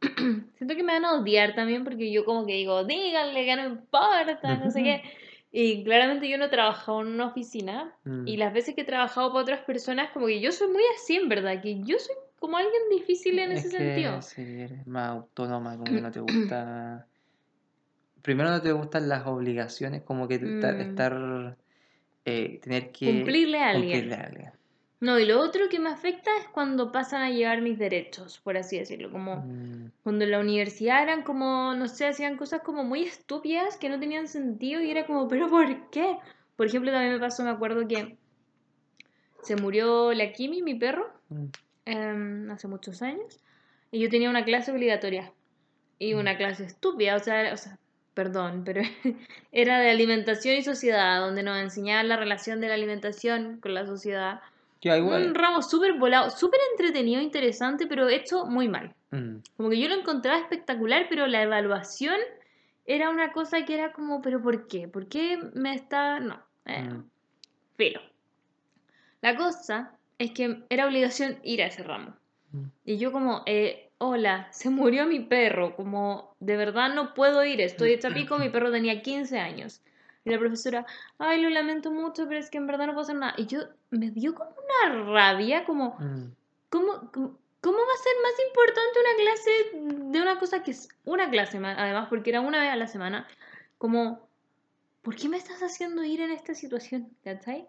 [0.58, 3.66] siento que me van a odiar también porque yo como que digo, díganle que no
[3.66, 5.02] importa, no sé qué.
[5.52, 8.26] Y claramente yo no he trabajado en una oficina Mm.
[8.28, 11.16] y las veces que he trabajado para otras personas como que yo soy muy así
[11.16, 14.20] en verdad, que yo soy como alguien difícil en Es ese que sentido.
[14.22, 17.08] si eres más autónoma, como que no te gusta.
[18.22, 20.80] Primero no te gustan las obligaciones, como que estar, Mm.
[20.80, 21.56] estar,
[22.24, 24.00] eh, tener que Cumplirle a alguien.
[24.00, 24.52] cumplirle a alguien.
[25.00, 28.56] No, y lo otro que me afecta es cuando pasan a llevar mis derechos, por
[28.56, 32.82] así decirlo, como Mm, cuando en la universidad eran como, no sé, hacían cosas como
[32.84, 36.18] muy estúpidas que no tenían sentido y era como, pero ¿por qué?
[36.56, 38.18] Por ejemplo, también me pasó, me acuerdo que
[39.42, 41.46] se murió la Kimi, mi perro, mm,
[41.86, 43.40] em, hace muchos años,
[43.90, 45.32] y yo tenía una clase obligatoria
[45.98, 47.78] y una clase estúpida, o sea, o sea,
[48.12, 48.82] perdón, pero
[49.52, 53.86] era de alimentación y sociedad, donde nos enseñaban la relación de la alimentación con la
[53.86, 54.40] sociedad.
[54.82, 55.26] Igual.
[55.28, 58.94] Un ramo súper volado, súper entretenido, interesante, pero hecho muy mal.
[59.10, 62.16] mm, Como que yo lo encontraba espectacular, pero la evaluación
[62.84, 64.86] era una cosa que era como, ¿pero por qué?
[64.86, 66.20] ¿Por qué me está...?
[66.20, 66.40] No.
[66.66, 67.10] Eh, mm,
[67.76, 68.00] Pero.
[69.22, 72.14] La cosa es que era obligación ir a ese ramo.
[72.52, 72.64] mm.
[72.84, 77.60] Y yo como, eh, hola, se murió mi perro, como, de verdad no puedo ir,
[77.60, 79.80] estoy hecha pico, mi perro tenía 15 años.
[80.24, 80.84] Y la profesora,
[81.18, 83.34] ay, lo lamento mucho, pero es que en verdad no puedo hacer nada.
[83.36, 86.32] Y yo me dio como una rabia, como, mm.
[86.68, 90.88] ¿Cómo, cómo, cómo va a ser más importante una clase de una cosa que es
[91.04, 93.26] una clase, además, porque era una vez a la semana?
[93.78, 94.28] Como,
[95.02, 97.08] ¿por qué me estás haciendo ir en esta situación?
[97.24, 97.66] ¿Cachai?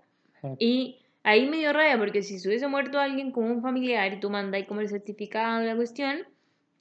[0.60, 4.20] Y ahí me dio rabia, porque si se hubiese muerto alguien como un familiar y
[4.20, 6.20] tú mandáis como el certificado de la cuestión,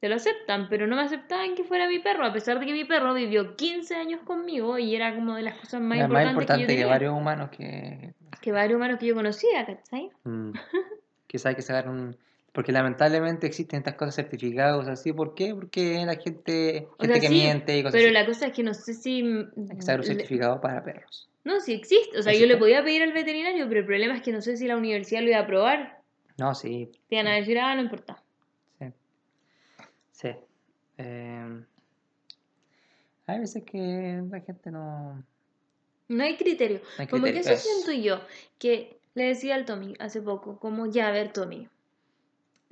[0.01, 2.73] te lo aceptan, pero no me aceptaban que fuera mi perro, a pesar de que
[2.73, 6.31] mi perro vivió 15 años conmigo y era como de las cosas más más importantes
[6.33, 6.87] importante que que, yo tenía.
[6.93, 10.11] varios humanos que, Que varios humanos que yo conocía, ¿cachai?
[10.25, 10.51] mm,
[11.27, 12.17] quizá hay que sacar un...
[12.53, 15.13] Porque lamentablemente existen estas cosas certificadas así.
[15.13, 15.55] ¿Por qué?
[15.55, 18.15] Porque la gente, O gente sea, que sí, miente y cosas Pero así.
[18.15, 19.21] la cosa es que no sé si...
[19.21, 21.29] Hay que sacar un le- certificado para perros.
[21.47, 22.19] No, sí existe.
[22.19, 24.57] O sea, yo le podía pedir al veterinario, pero el problema es que no sé
[24.57, 26.03] si la universidad lo iba a aprobar.
[26.39, 28.21] No, sí, Te iban a decir, ah, no importa.
[28.81, 28.87] sí.
[30.11, 30.29] Sí.
[30.99, 31.65] Eh,
[33.29, 35.25] hay veces que la gente no...
[36.09, 36.81] No hay criterio.
[36.81, 37.57] no hay Como que criterio.
[37.57, 38.21] eso siento yo.
[38.59, 41.69] Que le decía al Tommy hace poco, como, ya, a ver, Tommy.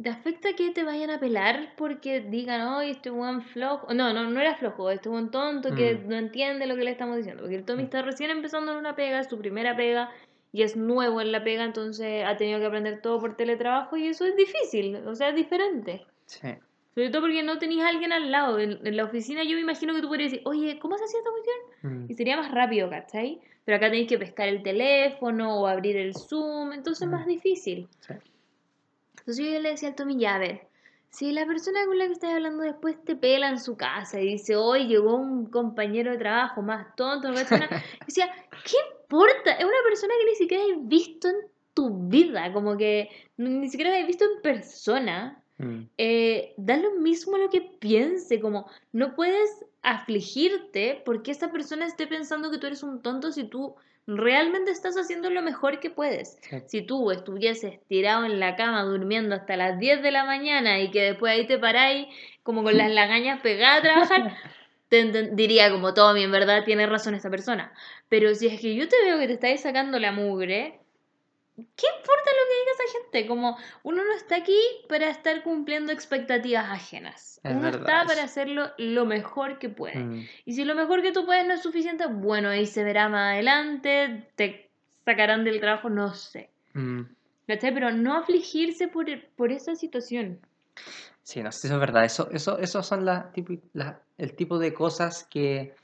[0.02, 3.94] ¿Te afecta que te vayan a pelar porque digan, oye, este buen flojo?
[3.94, 6.08] No, no, no era flojo, este buen tonto que Mm.
[6.08, 7.42] no entiende lo que le estamos diciendo.
[7.42, 10.10] Porque el Tommy está recién empezando en una pega, es su primera pega,
[10.52, 14.06] y es nuevo en la pega, entonces ha tenido que aprender todo por teletrabajo y
[14.08, 16.04] eso es difícil, o sea, es diferente.
[16.26, 16.48] Sí.
[16.94, 18.58] Sobre todo porque no tenías a alguien al lado.
[18.60, 21.18] En, en la oficina yo me imagino que tú podrías decir, oye, ¿cómo se hacía
[21.18, 22.02] esta cuestión?
[22.04, 22.10] Mm.
[22.10, 23.40] Y sería más rápido, ¿cachai?
[23.64, 27.88] Pero acá tenéis que pescar el teléfono o abrir el Zoom, entonces es más difícil.
[28.00, 28.14] Sí.
[29.18, 30.68] Entonces yo le decía al Tommy, ya, a ver,
[31.10, 34.26] si la persona con la que estás hablando después te pela en su casa y
[34.26, 38.30] dice, hoy llegó un compañero de trabajo más tonto, no cacha nada", yo decía,
[38.64, 39.52] ¿qué importa?
[39.52, 41.36] Es una persona que ni siquiera has visto en
[41.72, 45.82] tu vida, como que ni siquiera la has visto en persona Mm.
[45.98, 52.06] eh, da lo mismo lo que piense, como no puedes afligirte porque esa persona esté
[52.06, 56.38] pensando que tú eres un tonto si tú realmente estás haciendo lo mejor que puedes.
[56.42, 56.62] Sí.
[56.66, 60.90] Si tú estuvieses tirado en la cama durmiendo hasta las 10 de la mañana y
[60.90, 62.08] que después ahí te paráis
[62.42, 64.36] como con las lagañas pegadas a trabajar,
[64.88, 67.72] te diría como Tommy, en verdad tiene razón esta persona.
[68.08, 70.80] Pero si es que yo te veo que te estáis sacando la mugre,
[71.56, 73.26] ¿qué importa lo que diga esa gente?
[73.26, 77.40] Como uno no está aquí para estar cumpliendo expectativas ajenas.
[77.44, 78.06] Es uno verdad está eso.
[78.08, 79.98] para hacerlo lo mejor que puede.
[80.00, 83.08] Mm, Y si lo mejor que tú puedes no es suficiente, bueno, ahí se verá
[83.08, 84.70] más adelante, te
[85.04, 86.50] sacarán del trabajo, no sé.
[86.74, 87.02] mm.
[87.46, 90.40] Pero no afligirse por, por esa situación.
[91.22, 92.04] Sí, no, eso es verdad.
[92.04, 95.74] Eso, eso, esos son la- el tipo de cosas que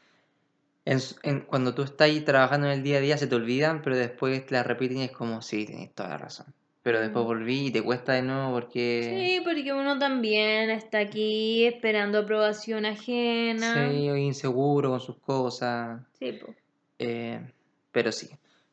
[0.91, 3.35] en s- en- cuando tú estás ahí trabajando en el día a día se te
[3.35, 6.47] olvidan, pero después te las repiten y es como, sí, tienes toda la razón.
[6.83, 7.29] Pero después Mm.
[7.29, 12.87] volví y te cuesta de nuevo porque Sí, porque uno también está aquí esperando aprobación
[12.87, 13.73] ajena.
[13.73, 16.01] sí, o inseguro con sus cosas.
[16.19, 16.55] Sí, po.
[16.99, 17.41] eh,
[17.93, 18.29] pero sí.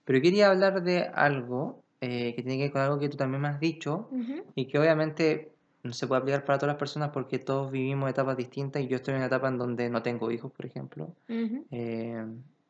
[0.06, 3.42] Pero quería hablar de algo eh, que tiene que ver con algo que tú también
[3.42, 4.10] me has dicho
[4.56, 5.52] y que obviamente
[5.84, 8.98] no se puede aplicar para todas las personas porque todos vivimos etapas distintas y yo
[8.98, 12.26] estoy en una etapa en donde no tengo hijos, por ejemplo, eh,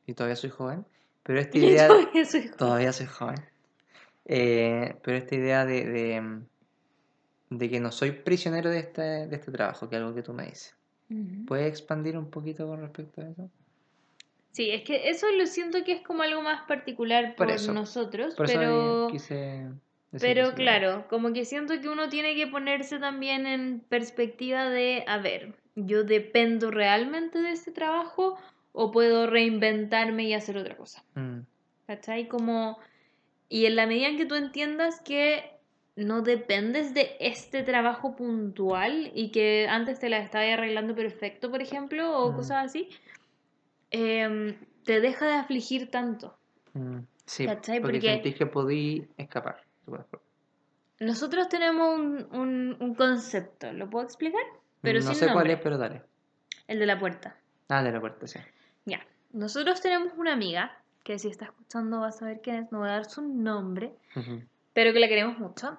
[0.06, 0.86] y todavía soy joven,
[1.24, 2.58] pero esta idea, todavía soy joven.
[2.58, 3.46] todavía soy joven,
[4.26, 6.42] eh, pero esta idea de, de,
[7.50, 10.34] de que no soy prisionero de este, de este trabajo, que es algo que tú
[10.34, 10.76] me dices.
[11.48, 13.50] ¿Puedes expandir un poquito con respecto a eso?
[14.52, 18.48] Sí, es que eso lo siento que es como algo más particular Por nosotros, Por
[18.48, 19.08] eso pero...
[19.10, 19.68] quise
[20.22, 25.18] Pero claro, como que siento que uno tiene que ponerse también en perspectiva de, a
[25.18, 28.38] ver, ¿yo dependo realmente de este trabajo
[28.72, 31.04] o puedo reinventarme y hacer otra cosa?
[31.16, 31.40] Mm,
[31.88, 32.28] ¿Cachai?
[32.28, 32.78] Como,
[33.50, 35.44] y en la medida en que tú entiendas que
[35.96, 41.62] no dependes de este trabajo puntual y que antes te la estabas arreglando perfecto, por
[41.62, 42.36] ejemplo, o Mm.
[42.36, 42.90] cosas así,
[43.92, 46.38] em, te deja de afligir tanto.
[46.74, 47.80] mm, sí, ¿Cachai?
[47.82, 49.64] porque Porque- sentís que podí escapar.
[51.00, 54.42] Nosotros tenemos un, un- un concepto, ¿lo puedo explicar?
[54.82, 55.54] Pero no sin sé cuál nombre.
[55.54, 56.02] es, pero dale.
[56.68, 57.36] El de la puerta.
[57.70, 58.40] Ah, de la puerta, sí.
[58.86, 59.06] Ya.
[59.34, 62.90] Nosotros tenemos una amiga que si está escuchando va a saber quién es, no voy
[62.90, 64.42] a dar su nombre, Ujú.
[64.74, 65.78] pero que la queremos mucho.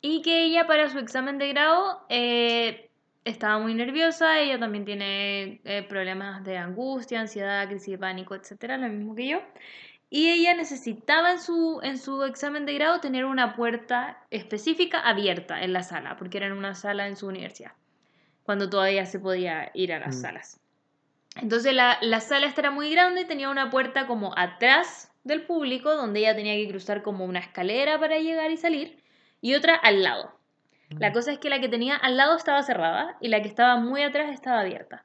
[0.00, 2.88] Y que ella para su examen de grado eh,
[3.24, 8.76] estaba muy nerviosa, ella también tiene eh, problemas de angustia, ansiedad, crisis de pánico, etcétera,
[8.78, 9.38] lo mismo que yo.
[10.10, 15.62] Y ella necesitaba en su, en su examen de grado tener una puerta específica abierta
[15.62, 17.72] en la sala, porque era en una sala en su universidad,
[18.42, 20.20] cuando todavía se podía ir a las Mm.
[20.20, 20.60] salas.
[21.36, 25.94] Entonces la, la sala esta era muy grande, tenía una puerta como atrás del público,
[25.94, 29.00] donde ella tenía que cruzar como una escalera para llegar y salir,
[29.40, 30.34] y otra al lado.
[30.98, 33.76] La cosa es que la que tenía al lado estaba cerrada y la que estaba
[33.76, 35.04] muy atrás estaba abierta.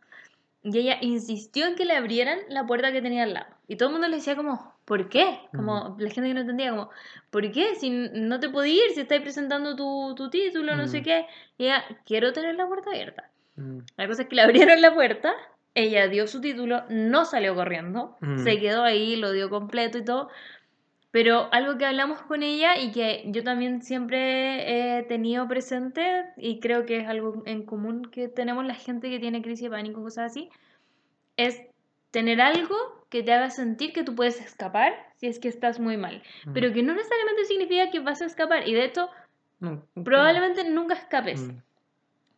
[0.64, 3.54] Y ella insistió en que le abrieran la puerta que tenía al lado.
[3.68, 5.40] Y todo el mundo le decía como, ¿por qué?
[5.56, 6.90] Como la gente que no entendía, como,
[7.32, 7.76] ¿por qué?
[7.76, 11.04] Si no te podías ir, si estás presentando tu, tu título, no sé Mm.
[11.04, 11.26] qué.
[11.58, 13.30] Y ella, quiero tener la puerta abierta.
[13.56, 15.34] Mm, La cosa es que le abrieron la puerta,
[15.74, 18.38] ella dio su título, no salió corriendo, Mm.
[18.40, 20.30] se quedó ahí, lo dio completo y todo.
[21.12, 26.60] Pero algo que hablamos con ella y que yo también siempre he tenido presente y
[26.60, 30.02] creo que es algo en común que tenemos la gente que tiene crisis de pánico,
[30.02, 30.50] cosas así,
[31.38, 31.62] es
[32.16, 32.78] tener algo
[33.10, 36.24] que te haga sentir que tú puedes escapar si es que estás muy mal.
[36.46, 36.54] mm.
[36.54, 39.10] Pero que no necesariamente significa que vas a escapar y de hecho
[39.60, 41.42] No, no, probablemente nunca escapes.
[41.42, 41.60] Mm,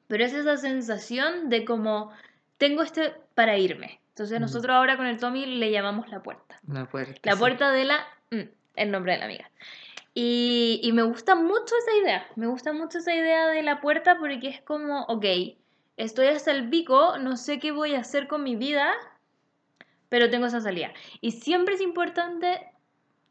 [0.08, 2.12] Pero es esa sensación de como
[2.58, 4.00] tengo este para irme.
[4.10, 4.42] Entonces Mm.
[4.42, 6.60] nosotros ahora con el Tommy le llamamos la puerta.
[6.68, 7.40] una puerta, La sí.
[7.40, 7.98] puerta de la...
[8.32, 9.50] mm, el nombre de la amiga.
[10.16, 12.28] Y, y me gusta mucho esa idea.
[12.36, 15.26] Me gusta mucho esa idea de la puerta porque es como, ok,
[15.98, 18.92] estoy hasta el pico, no sé qué voy a hacer con mi vida,
[20.10, 20.92] pero tengo esa salida.
[21.22, 22.68] Y siempre es importante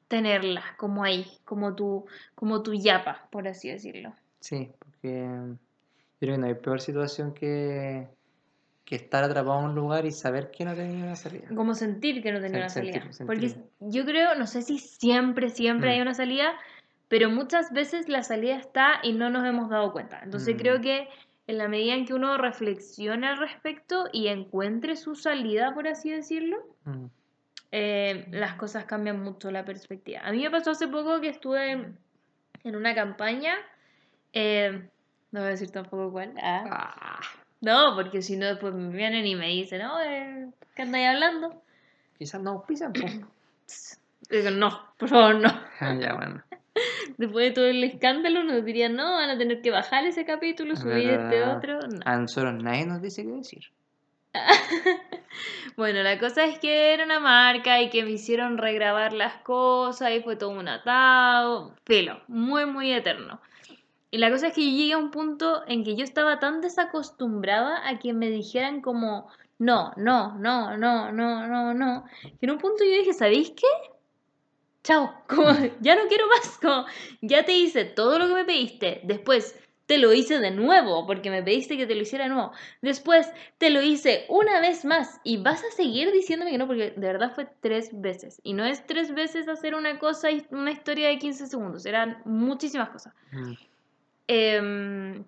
[0.08, 4.14] tenerla como ahí, como tu, como tu yapa, por así decirlo.
[4.40, 5.56] Sí, porque yo
[6.20, 8.06] creo que no hay peor situación que,
[8.84, 11.48] que estar atrapado en un lugar y saber que no tenía una salida.
[11.54, 13.00] como sentir que no tenía una salida.
[13.10, 13.70] sentir- Porque sentir.
[13.80, 15.92] yo creo, no sé si siempre, siempre Mm.
[15.92, 16.52] hay una salida,
[17.08, 20.20] pero muchas veces la salida está y no nos hemos dado cuenta.
[20.22, 20.58] Entonces Mm.
[20.58, 21.08] creo que
[21.46, 26.10] en la medida en que uno reflexione al respecto y encuentre su salida, por así
[26.10, 27.06] decirlo, Mm,
[27.72, 30.20] eh, las cosas cambian mucho la perspectiva.
[30.24, 31.98] A mí me pasó hace poco que estuve en,
[32.62, 33.54] en una campaña,
[34.32, 34.88] eh,
[35.32, 37.20] no voy a decir tampoco cuál, ah, Ah,
[37.60, 41.62] no, porque si no después me vienen y me dicen, no, eh, ¿qué andáis hablando?
[42.18, 43.00] quizás no pisan, po.
[44.30, 45.48] Digo, no, por favor, no.
[45.80, 46.42] Ah, ya, bueno.
[47.16, 50.76] Después de todo el escándalo nos dirían, no, van a tener que bajar ese capítulo,
[50.76, 51.80] subir este otro.
[51.80, 52.00] No.
[52.04, 53.64] A nosotros nadie nos dice qué decir.
[55.76, 60.10] Bueno, la cosa es que era una marca y que me hicieron regrabar las cosas
[60.12, 63.40] y fue todo un atado, pelo, muy, muy eterno.
[64.10, 66.62] Y la cosa es que yo llegué a un punto en que yo estaba tan
[66.62, 72.50] desacostumbrada a que me dijeran como, no, no, no, no, no, no, no, que en
[72.52, 73.66] un punto yo dije, ¿sabéis qué?
[74.86, 75.48] Chao, como,
[75.80, 76.86] ya no quiero más, como,
[77.20, 81.28] ya te hice todo lo que me pediste, después te lo hice de nuevo, porque
[81.28, 82.52] me pediste que te lo hiciera de nuevo.
[82.82, 86.92] Después te lo hice una vez más y vas a seguir diciéndome que no, porque
[86.92, 88.40] de verdad fue tres veces.
[88.44, 92.22] Y no es tres veces hacer una cosa y una historia de 15 segundos, eran
[92.24, 93.12] muchísimas cosas.
[93.32, 93.52] Mm.
[94.28, 95.24] Em,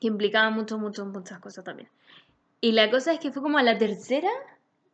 [0.00, 1.88] que implicaban mucho, mucho, muchas cosas también.
[2.60, 4.30] Y la cosa es que fue como a la tercera,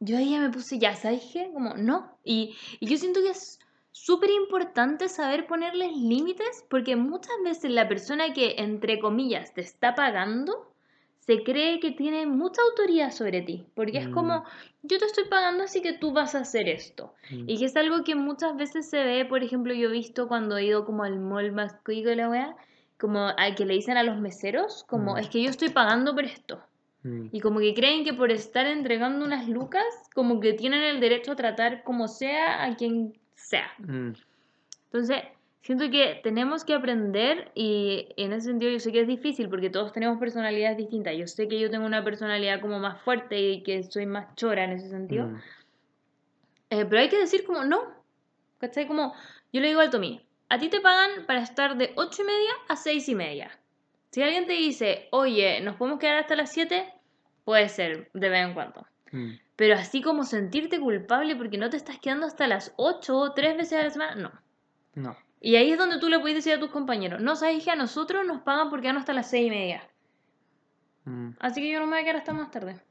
[0.01, 1.51] yo ahí ya me puse, ya, ¿sabes qué?
[1.51, 2.18] Como, no.
[2.25, 3.59] Y, y yo siento que es
[3.92, 9.94] súper importante saber ponerles límites porque muchas veces la persona que, entre comillas, te está
[9.94, 10.72] pagando,
[11.20, 13.64] se cree que tiene mucha autoridad sobre ti.
[13.74, 14.12] Porque es Mm.
[14.12, 14.44] como,
[14.83, 17.14] yo te estoy pagando así que tú vas a hacer esto.
[17.31, 17.44] Mm.
[17.48, 20.57] Y que es algo que muchas veces se ve, por ejemplo, yo he visto cuando
[20.57, 22.57] he ido como al mall más cuico de la wea,
[22.98, 25.18] como a que le dicen a los meseros, como, Mm.
[25.18, 26.61] es que yo estoy pagando por esto.
[27.05, 27.26] Mm.
[27.31, 31.33] Y como que creen que por estar entregando unas lucas, como que tienen el derecho
[31.33, 33.12] a tratar como sea a quien
[33.52, 33.70] sea.
[33.78, 34.12] Mm.
[34.86, 35.22] Entonces,
[35.62, 39.70] siento que tenemos que aprender y en ese sentido yo sé que es difícil porque
[39.70, 41.16] todos tenemos personalidades distintas.
[41.16, 44.64] Yo sé que yo tengo una personalidad como más fuerte y que soy más chora
[44.64, 45.26] en ese sentido.
[45.26, 45.40] Mm.
[46.70, 47.82] Eh, pero hay que decir como no.
[48.58, 48.86] ¿Cachai?
[48.86, 49.14] Como
[49.52, 52.52] yo le digo al Tommy, a ti te pagan para estar de 8 y media
[52.68, 53.58] a 6 y media.
[54.10, 56.86] Si alguien te dice, oye, ¿nos podemos quedar hasta las 7?
[57.44, 58.86] Puede ser, de vez en cuando.
[59.10, 59.32] Mm.
[59.62, 63.57] Pero así como sentirte culpable porque no te estás quedando hasta las 8 o 3
[63.57, 64.33] veces a la semana, no.
[65.01, 65.16] No.
[65.40, 67.77] Y ahí es donde tú le puedes decir a tus compañeros, no, sabes que a
[67.77, 69.88] nosotros nos pagan porque quedarnos hasta las 6 y media.
[71.05, 71.29] Mm.
[71.38, 72.83] Así que yo no me voy a quedar hasta más tarde.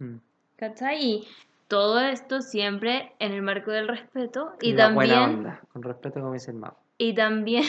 [0.00, 0.16] Mm.
[0.56, 1.04] ¿Cachai?
[1.04, 1.28] Y
[1.68, 6.22] todo esto siempre en el marco del respeto y la buena también onda, con respeto
[6.22, 6.76] como dice el mago.
[6.98, 7.62] y también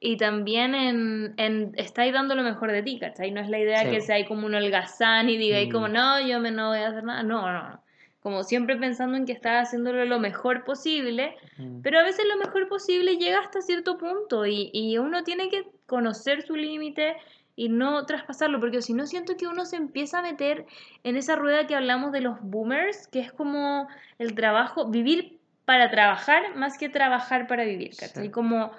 [0.00, 3.30] y también en, en estáis dando lo mejor de ti, ¿cachai?
[3.30, 3.90] No es la idea Sí.
[3.90, 5.72] que seáis como un holgazán y digáis Mm.
[5.72, 7.82] como no, yo me no voy a hacer nada, no, no, no.
[8.20, 11.80] Como siempre pensando en que estás haciéndolo lo mejor posible, Mm.
[11.82, 15.64] pero a veces lo mejor posible llega hasta cierto punto y, y uno tiene que
[15.86, 17.16] conocer su límite
[17.54, 20.66] y no traspasarlo, porque si no siento que uno se empieza a meter
[21.04, 25.90] en esa rueda que hablamos de los boomers, que es como el trabajo, vivir para
[25.90, 28.24] trabajar más que trabajar para vivir, ¿cachai?
[28.26, 28.30] Sí.
[28.30, 28.72] Como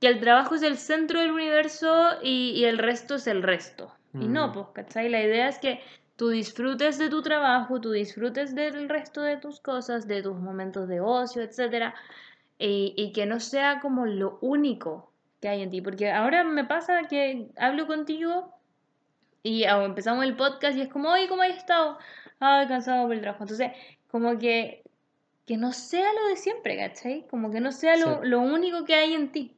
[0.00, 3.92] que el trabajo es el centro del universo y, y el resto es el resto.
[4.14, 4.52] Y no, Mm.
[4.52, 5.08] pues, ¿cachai?
[5.08, 5.80] La idea es que
[6.16, 10.88] tú disfrutes de tu trabajo, tú disfrutes del resto de tus cosas, de tus momentos
[10.88, 11.94] de ocio, etcétera,
[12.58, 15.80] y, y que no sea como lo único que hay en ti.
[15.80, 18.52] Porque ahora me pasa que hablo contigo
[19.42, 21.98] y ah, empezamos el podcast y es como, oye, ¿cómo has estado?
[22.40, 23.44] Ay, cansado por el trabajo.
[23.44, 23.70] Entonces,
[24.10, 24.82] como que,
[25.46, 27.26] que no sea lo de siempre, ¿cachai?
[27.28, 28.28] Como que no sea lo, Sí.
[28.28, 29.54] lo único que hay en ti.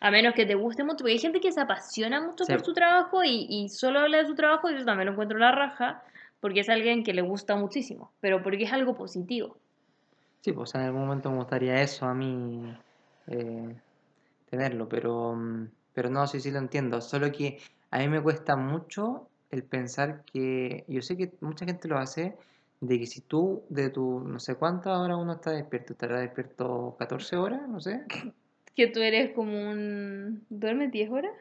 [0.00, 2.52] A menos que te guste mucho, porque hay gente que se apasiona mucho Sí.
[2.52, 5.38] por su trabajo y, y solo habla de su trabajo y yo también lo encuentro
[5.38, 6.02] la raja,
[6.40, 9.56] porque es alguien que le gusta muchísimo, pero porque es algo positivo.
[10.42, 12.76] Sí, pues en algún momento me gustaría eso a mí
[13.28, 13.74] eh,
[14.50, 17.00] tenerlo, pero, mm, pero no, sí, sí lo entiendo.
[17.00, 17.58] Solo que
[17.90, 22.36] a mí me cuesta mucho el pensar que, yo sé que mucha gente lo hace,
[22.80, 26.94] de que si tú de tu, no sé cuántas horas uno está despierto, estará despierto
[26.98, 28.04] 14 horas, no sé.
[28.76, 30.44] Que tú eres como un...
[30.48, 31.32] ¿Duermes 10 horas?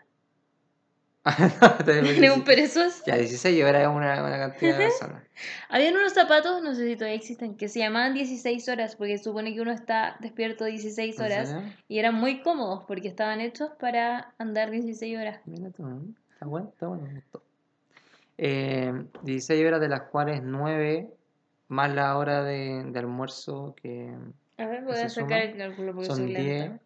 [1.87, 2.43] ¿Eres un 16.
[2.43, 3.03] perezoso?
[3.07, 5.23] Ya, 16 horas es una, una cantidad de personas.
[5.69, 9.53] Habían unos zapatos, no sé si todavía existen, que se llamaban 16 horas, porque supone
[9.53, 11.55] que uno está despierto 16 ¿En horas,
[11.87, 15.39] y eran muy cómodos, porque estaban hechos para andar 16 horas.
[15.45, 16.13] Mira tú, ¿eh?
[16.33, 17.07] está bueno, está bueno.
[18.37, 21.07] Eh, 16 horas de las cuales 9
[21.69, 24.13] más la hora de, de almuerzo que
[24.57, 26.83] A ver, voy a sacar suma, el cálculo porque son soy 10, lenta.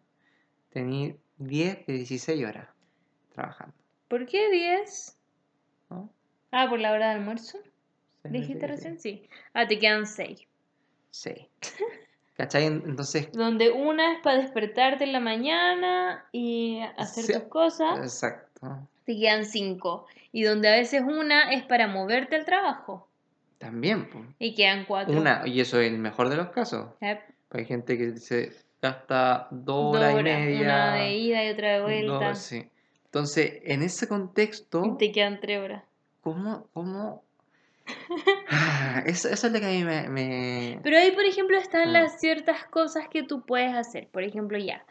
[0.78, 2.68] Tení 10 de 16 horas
[3.34, 3.74] trabajando,
[4.06, 5.16] ¿Por qué 10?
[5.90, 6.08] ¿no?
[6.52, 7.58] Ah, por la hora de almuerzo.
[8.22, 8.98] Seis ¿Dijiste recién?
[8.98, 9.28] Sí.
[9.54, 10.40] Ah, te quedan 6.
[11.10, 11.46] 6.
[12.36, 12.66] ¿Cachai?
[12.66, 17.98] En- Entonces, Donde una es para despertarte en la mañana y hacer Sí, tus cosas,
[17.98, 18.88] exacto.
[19.04, 20.06] te quedan 5.
[20.32, 23.08] Y donde a veces una es para moverte al trabajo
[23.58, 25.16] También, pues, y quedan 4.
[25.18, 26.90] una, y eso es el mejor de los casos.
[27.50, 28.52] Hay gente que se
[28.82, 30.60] gasta dos horas y media.
[30.62, 32.34] Una de ida y otra de vuelta.
[32.34, 32.68] sí.
[33.06, 35.82] Entonces, en ese contexto, Y te quedan 3 horas.
[36.20, 37.22] ¿cómo, cómo?
[38.50, 40.08] Ah, eso, eso es lo que a mí me...
[40.08, 41.92] me- Pero ahí, por ejemplo, están Mm.
[41.92, 44.08] las ciertas cosas que tú puedes hacer.
[44.08, 44.84] Por ejemplo, ya.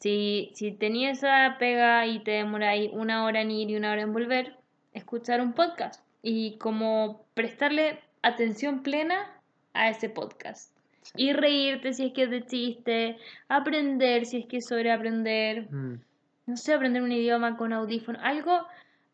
[0.00, 4.02] Si, si tenías esa pega y te demoráis una hora en ir y una hora
[4.02, 4.56] en volver,
[4.92, 6.02] escuchar un podcast.
[6.24, 9.40] y como prestarle atención plena
[9.74, 10.71] a ese podcast.
[11.02, 11.12] Sí.
[11.16, 15.68] Y reírte si es que es de chiste, aprender si es que es sobre aprender,
[15.70, 16.00] Mm,
[16.46, 18.66] no sé, aprender un idioma con audífono, algo,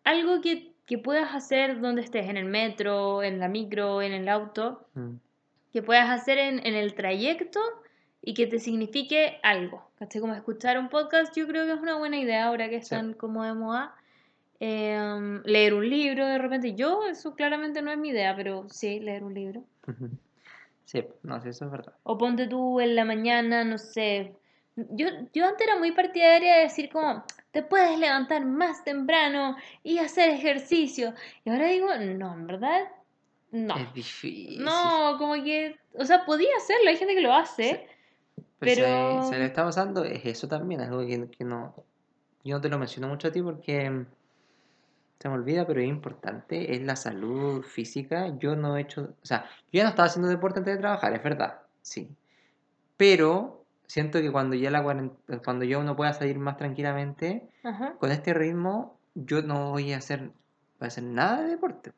[0.05, 4.29] algo que, que puedas hacer donde estés, en el metro, en la micro, en el
[4.29, 5.15] auto, mm.
[5.73, 7.61] que puedas hacer en, en el trayecto
[8.23, 9.89] y que te signifique algo.
[9.99, 10.21] ¿Cachai?
[10.21, 13.45] Como escuchar un podcast, yo creo que es una buena idea ahora que están como
[13.45, 13.95] de moda.
[14.61, 16.75] Em, leer un libro de repente.
[16.75, 19.65] Yo, eso claramente no es mi idea, pero sí, leer un libro.
[19.87, 20.11] Ujú.
[20.89, 21.93] Sí, no, sí, eso es verdad.
[22.05, 24.33] O ponte tú en la mañana, no sé.
[24.75, 29.99] Yo, yo antes era muy partidaria de decir como, te puedes levantar más temprano y
[29.99, 31.13] hacer ejercicio.
[31.45, 32.89] Y ahora digo, no, en verdad,
[33.51, 33.77] no.
[33.77, 34.65] Es difícil.
[34.65, 37.87] No, como que, o sea, podía hacerlo, hay gente que lo hace.
[38.59, 41.75] Pero, pero- se, se le está pasando es eso también, algo que, que no.
[42.45, 44.07] Yo no te lo menciono mucho a ti porque
[45.21, 48.37] se me olvida, pero es importante, es la salud física.
[48.39, 51.13] Yo no he hecho, o sea, yo ya no estaba haciendo deporte antes de trabajar,
[51.15, 52.17] es verdad, sí.
[52.97, 54.83] Pero siento que cuando ya la
[55.45, 57.97] cuando yo no pueda salir más tranquilamente, Ajá.
[57.99, 60.33] con este ritmo, yo no voy a hacer, voy
[60.83, 61.93] a hacer nada de deporte.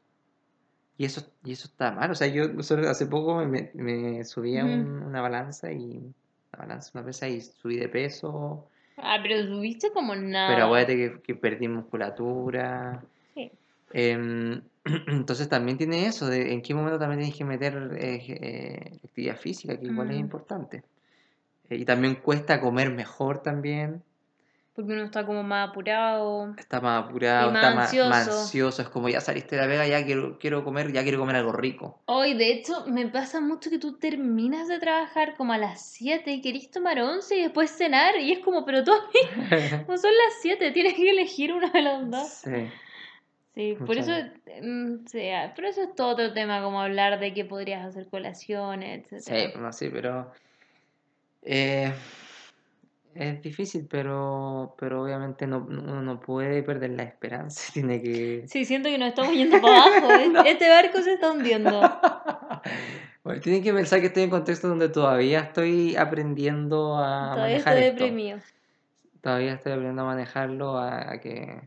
[0.97, 2.11] Y eso, y eso está mal.
[2.11, 2.45] O sea, yo
[2.89, 7.41] hace poco me, me- subí a un- una balanza y una balanza, una pesa y
[7.41, 8.69] subí de peso.
[9.03, 10.55] Ah, pero subiste como nada.
[10.55, 13.03] Pero acuérdate que, que perdí musculatura.
[13.35, 13.51] Sí.
[13.93, 14.61] Em,
[15.09, 19.37] entonces también tiene eso, de en qué momento también tienes que meter eh, eh, actividad
[19.37, 20.21] física, que igual es Mm.
[20.21, 20.83] importante.
[21.69, 24.03] Eh, y también cuesta comer mejor también.
[24.81, 26.55] Porque uno está como más apurado.
[26.57, 28.41] Está más apurado, más está más, más ansioso.
[28.41, 28.83] ansioso.
[28.83, 31.53] Es como ya saliste de la vega, ya quiero, quiero comer, ya quiero comer algo
[31.53, 32.01] rico.
[32.07, 36.31] Hoy, de hecho, me pasa mucho que tú terminas de trabajar como a las 7
[36.31, 38.17] y querís tomar 11 y después cenar.
[38.19, 38.93] Y es como, pero tú,
[39.89, 42.29] no son las 7, tienes que elegir una de las dos.
[42.29, 42.71] Sí.
[43.55, 44.13] Sí, por eso,
[44.63, 48.07] mm, sí, ah, pero eso es todo otro tema, como hablar de que podrías hacer
[48.07, 49.61] colaciones, Sí, etcétera.
[49.61, 50.33] no, sí, pero
[51.43, 51.93] eh,
[53.15, 58.45] es difícil, pero, pero obviamente no, uno no puede perder la esperanza, tiene que...
[58.47, 60.43] Sí, siento que nos estamos yendo para abajo.
[60.47, 61.81] Este barco se está hundiendo.
[63.23, 67.77] Bueno, tienen que pensar que estoy en contexto donde todavía estoy aprendiendo a Todavía manejar
[67.77, 68.05] estoy esto.
[68.05, 68.39] deprimido.
[69.21, 71.61] Todavía estoy aprendiendo a manejarlo, a, a que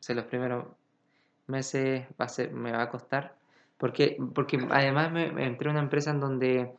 [0.00, 0.66] o sea, los primeros
[1.46, 3.34] meses va a ser, me va a costar.
[3.78, 6.70] Porque, porque además me, me entré a una empresa en donde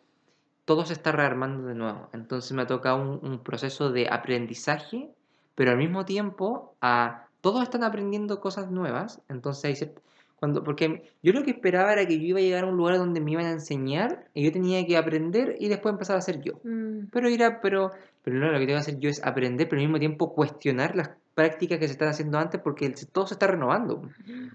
[0.66, 2.10] todo se está rearmando de nuevo.
[2.14, 5.10] Entonces me toca un, un proceso de aprendizaje,
[5.56, 9.22] pero al mismo tiempo a, todos están aprendiendo cosas nuevas.
[9.30, 9.90] Entonces
[10.36, 12.98] cuando, porque yo lo que esperaba era que yo iba a llegar a un lugar
[12.98, 16.42] donde me iban a enseñar y yo tenía que aprender y después empezar a hacer
[16.42, 16.54] yo.
[16.64, 17.92] Mm, Pero ir a- pero,
[18.24, 20.96] pero no, lo que tengo que hacer yo es aprender, pero al mismo tiempo cuestionar
[20.96, 24.02] las prácticas que se están haciendo antes porque el- todo se está renovando.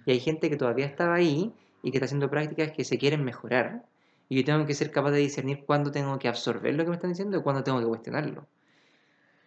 [0.06, 1.52] Y hay gente que todavía estaba ahí
[1.82, 3.84] y que está haciendo prácticas que se quieren mejorar.
[4.28, 6.96] Y yo tengo que ser capaz de discernir cuándo tengo que absorber lo que me
[6.96, 8.46] están diciendo y cuándo tengo que cuestionarlo.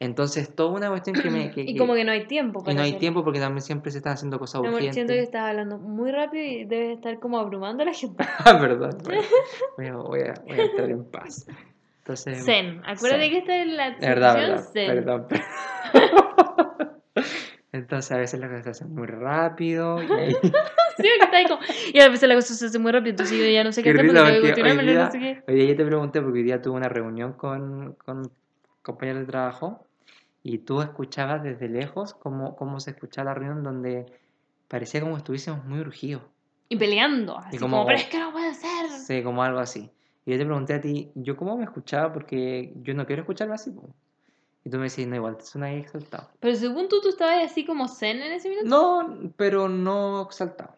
[0.01, 1.51] Entonces, toda una cuestión que me...
[1.53, 2.99] que- Y como que no hay tiempo y para no hay hacerlo.
[2.99, 4.93] tiempo porque también siempre se están haciendo cosas amor, urgentes.
[4.95, 8.23] siento que estás hablando muy rápido y debes estar como abrumando a la gente.
[8.45, 8.97] Ah, perdón.
[9.77, 11.45] Bueno, voy, a, voy a- estar en paz.
[11.99, 12.81] Entonces, Zen.
[12.85, 13.31] Acuérdate zen.
[13.31, 14.87] que esta es la verdad, verdad, zen.
[14.87, 15.27] perdón.
[15.27, 16.93] perdón.
[17.71, 20.35] Entonces a veces las cosas se hacen muy rápido y ahí-
[20.97, 21.07] Sí,
[21.47, 21.61] como...
[21.93, 23.93] Y a veces la cosa se hace muy rápido, entonces yo ya no sé qué,
[23.93, 25.43] Qué hacer cuestionármelo, hoy no día- sé qué.
[25.47, 28.29] Hoy día yo te pregunté porque hoy día tuve una reunión con, con
[28.81, 29.85] compañeros de trabajo
[30.43, 34.07] y tú escuchabas desde lejos cómo, cómo se escuchaba la reunión donde
[34.67, 36.23] parecía como estuviésemos muy urgidos.
[36.67, 38.89] Y peleando, así como- como, pero es que no puede ser.
[38.89, 39.89] Sí, como algo así.
[40.25, 42.11] Y yo te pregunté a ti, ¿yo cómo me escuchaba?
[42.11, 43.71] Porque yo no quiero escucharlo así.
[44.63, 46.29] Y tú me decís, no, igual te suena ahí exaltado.
[46.39, 48.67] Pero según tú, tú estabas así como zen en ese minuto.
[48.67, 50.75] No, pero no exaltado.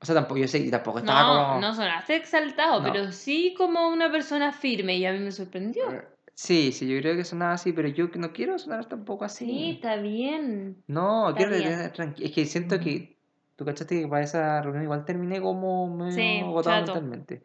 [0.00, 1.60] O sea, tampoco, yo sé, y tampoco estaba No, como...
[1.60, 2.92] no sonaste exaltado, No.
[2.92, 5.90] pero sí como una persona firme y a mí me sorprendió.
[5.90, 9.46] Eh, Sí, sí, yo creo que sonaba así, pero yo no quiero sonar tampoco así.
[9.46, 10.82] Sí, está bien.
[10.88, 11.70] No, Está quiero bien.
[11.70, 12.26] tener tranquilo.
[12.28, 13.16] Es que siento que
[13.54, 16.94] tú cachaste que para esa reunión igual terminé como medio Sí, agotado chato.
[17.00, 17.44] mentalmente.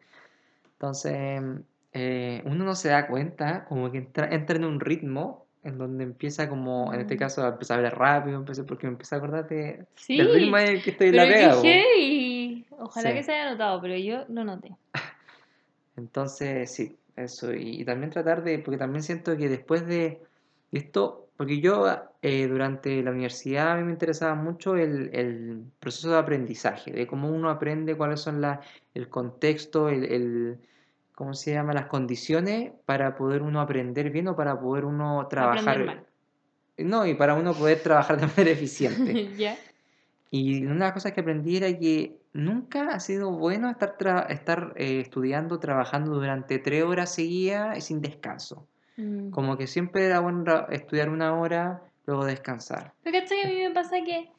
[0.72, 1.40] Entonces,
[1.92, 6.04] eh, uno no se da cuenta, como que entra, entra en un ritmo en donde
[6.04, 7.18] empieza como, en este Mm.
[7.18, 10.32] caso, a empezar a hablar rápido, empecé, porque me empecé a acordar de, Sí, del
[10.32, 11.62] ritmo en el que estoy en pero la pega.
[11.62, 13.16] qué y ojalá Sí.
[13.16, 14.76] que se haya notado, pero yo lo noté.
[15.96, 17.52] Entonces, sí, eso.
[17.54, 20.22] Y, y también tratar de, porque también siento que después de
[20.72, 21.86] esto, porque yo
[22.22, 27.06] eh, durante la universidad a mí me interesaba mucho el, el proceso de aprendizaje, de
[27.06, 28.60] cómo uno aprende, cuáles son la,
[28.94, 30.58] el contexto, el, el-
[31.20, 31.74] ¿cómo se llama?
[31.74, 35.84] Las condiciones para poder uno aprender bien o para poder uno trabajar.
[35.84, 36.06] Mal.
[36.78, 39.12] No, y para uno poder trabajar de manera eficiente.
[40.30, 44.30] Y una de las cosas que aprendí era que nunca ha sido bueno estar, tra-
[44.30, 48.66] estar eh, estudiando, trabajando durante tres horas seguidas y sin descanso.
[48.96, 49.30] Mm.
[49.30, 52.94] Como que siempre era bueno estudiar una hora, luego descansar.
[53.02, 53.42] Pero ¿cachai?
[53.42, 54.30] A mí me pasa que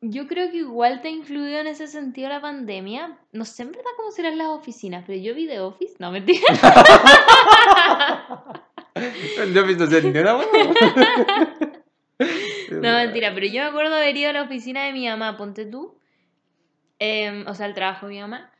[0.00, 3.18] yo creo que igual te ha influido en ese sentido la pandemia.
[3.32, 5.96] No sé en verdad cómo serán las oficinas, pero yo vi de Office.
[5.98, 6.40] No, mentira.
[9.54, 10.38] Yo pienso ser ni una
[12.70, 15.66] No, mentira, pero yo me acuerdo haber ido a la oficina de mi mamá, ponte
[15.66, 15.98] tú.
[16.98, 18.50] Em, o sea, el trabajo de mi mamá.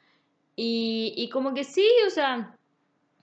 [0.54, 2.54] Y, y como que sí, o sea,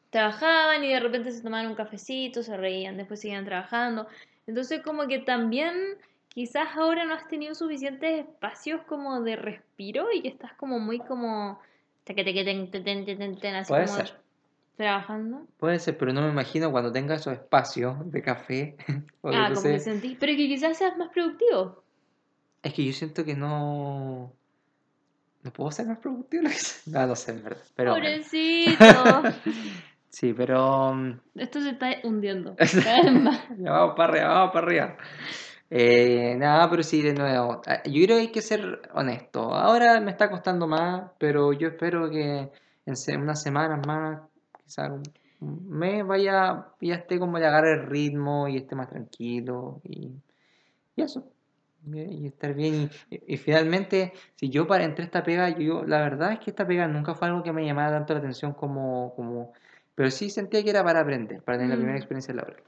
[0.10, 4.08] trabajaban y de repente se tomaban un cafecito, se reían, después seguían trabajando.
[4.48, 5.76] Entonces como que también
[6.34, 11.00] quizás ahora no has tenido suficientes espacios como de respiro y que estás como muy
[11.00, 11.60] como...
[12.06, 14.20] Así Puede como ser.
[14.76, 15.48] trabajando.
[15.58, 18.76] Puede ser, pero no me imagino cuando tenga esos espacios de café.
[19.22, 20.18] o de Ah, como que sentís.
[20.20, 21.84] Pero que quizás seas más productivo.
[22.62, 24.34] Es que yo siento que no.
[25.44, 26.44] No puedo ser más productivo.
[26.88, 27.64] No, no sé, en verdad.
[27.76, 28.06] Pero bueno.
[28.06, 28.84] Pobrecito.
[30.14, 30.94] Sí, pero.
[30.94, 32.56] mm, Esto se está hundiendo.
[32.56, 33.42] Cada vez más.
[33.58, 34.98] Ya vamos para arriba, vamos para arriba.
[35.76, 37.62] Eh, nada, pero sí, de nuevo.
[37.66, 39.56] ah, Yo creo que hay que ser honesto.
[39.56, 42.52] Ahora me está costando más, pero yo espero que
[42.86, 44.22] en unas semanas más,
[44.64, 49.82] quizás un, mes, vaya, ya esté como le agarre el ritmo y esté más tranquilo
[49.84, 50.12] y,
[50.96, 51.28] y eso.
[51.92, 52.92] Y, y estar bien.
[53.10, 56.68] Y, y finalmente, si yo para entre esta pega, yo, la verdad es que esta
[56.68, 59.54] pega nunca fue algo que me llamara tanto la atención como, como,
[59.96, 61.98] pero sí sentía que era para aprender, para tener la primera Mm.
[61.98, 62.62] experiencia laboral.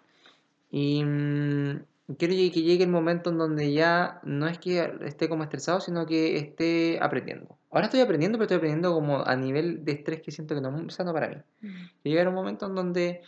[0.72, 1.80] Y mm,
[2.18, 6.06] quiero que llegue el momento en donde ya no es que esté como estresado, sino
[6.06, 7.58] que esté aprendiendo.
[7.72, 10.70] Ahora estoy aprendiendo, pero estoy aprendiendo como a nivel de estrés que siento que no
[10.70, 11.38] es muy sano para mí.
[12.03, 13.22] Y llegar un momento en donde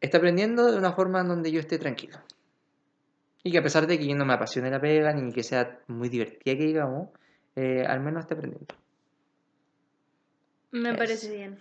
[0.00, 2.18] esté aprendiendo de una forma en donde yo esté tranquilo.
[3.42, 5.80] Y que a pesar de que yo no me apasione la pega, ni que sea
[5.88, 7.08] muy divertida que digamos,
[7.56, 8.74] eh, al menos esté aprendiendo.
[10.70, 11.58] Me parece bien.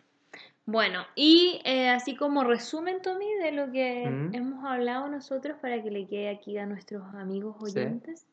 [0.71, 4.33] Bueno, y eh, así como resumen, Tommy, de lo que Mm.
[4.35, 7.79] hemos hablado nosotros para que le quede aquí a nuestros amigos Sí.
[7.79, 8.25] oyentes,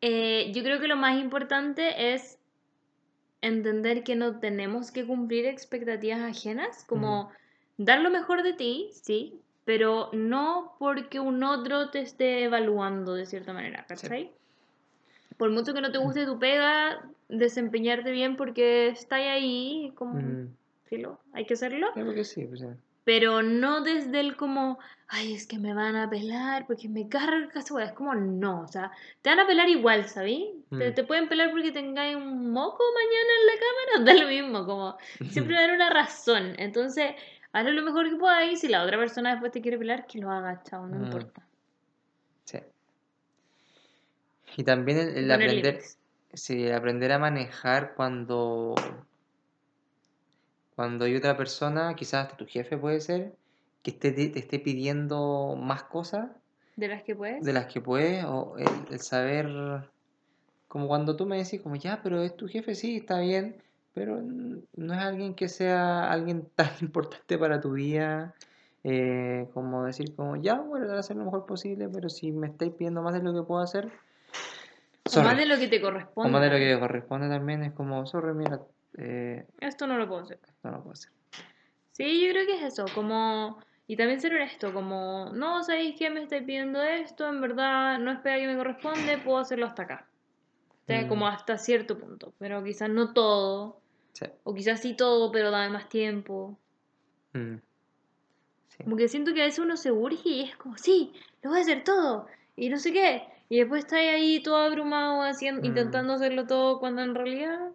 [0.00, 2.38] eh, yo creo que lo más importante es
[3.42, 7.30] entender que no tenemos que cumplir expectativas ajenas, como
[7.78, 13.26] dar lo mejor de ti, sí, pero no porque un otro te esté evaluando de
[13.26, 14.30] cierta manera, ¿cachai?
[15.36, 20.54] Por mucho que no te guste tu pega, desempeñarte bien porque está ahí, como, Mm,
[20.96, 22.64] filo, hay que hacerlo, creo que sí, pues,
[23.04, 24.78] pero no desde el como,
[25.08, 27.84] ay, es que me van a pelar porque me carga esa.
[27.84, 28.90] Es como, no, o sea,
[29.20, 30.64] te van a pelar igual, ¿sabí?
[30.70, 30.94] Te, Mm.
[30.94, 34.96] te pueden pelar porque tengáis un moco mañana en la cámara, da lo mismo, como,
[35.30, 36.54] siempre va a haber una razón.
[36.58, 37.12] Entonces,
[37.52, 40.18] haz lo mejor que podáis y si la otra persona después te quiere pelar, que
[40.20, 41.04] lo haga, chao, no Mm.
[41.04, 41.46] importa.
[42.46, 42.58] Sí.
[44.56, 45.80] Y también el, el aprender,
[46.32, 48.74] sí, el aprender a manejar cuando,
[50.76, 53.34] cuando hay otra persona, quizás hasta tu jefe puede ser,
[53.82, 56.30] que esté, te, te esté pidiendo más cosas
[56.76, 57.44] De las que puedes.
[57.44, 59.46] de las que puedes, o el, el saber,
[60.68, 63.56] como cuando tú me decís, como ya, pero es tu jefe, sí, está bien,
[63.94, 68.34] pero no es alguien que sea alguien tan importante para tu vida,
[68.82, 72.72] eh, como decir, como ya, voy a hacer lo mejor posible, pero si me estáis
[72.72, 73.90] pidiendo más de lo que puedo hacer,
[75.16, 76.30] O más de lo que te O corresponde.
[76.30, 78.60] más de lo que me corresponde también, es como, sorry, mira,
[78.98, 80.38] eh, Esto no lo puedo hacer.
[80.62, 81.10] no lo puedo hacer.
[81.92, 83.58] Sí, yo creo que es eso, como...
[83.86, 86.08] Y también ser honesto, como, no, ¿sabéis qué?
[86.08, 89.82] Me estáis pidiendo esto, en verdad no es pega que me corresponde, puedo hacerlo hasta
[89.82, 90.08] acá.
[90.82, 91.08] O sea, Mm.
[91.08, 93.80] como hasta cierto punto, pero quizás no todo,
[94.12, 94.24] Sí.
[94.44, 96.58] o quizás sí todo, pero dame más tiempo.
[97.34, 97.56] Mm.
[98.68, 98.84] Sí.
[98.84, 101.58] Como que siento que a veces uno se urge y es como, sí, lo voy
[101.58, 102.26] a hacer todo,
[102.56, 103.22] y no sé qué.
[103.50, 105.66] Y después está ahí todo abrumado haciendo, Mm.
[105.66, 107.68] intentando hacerlo todo cuando en realidad...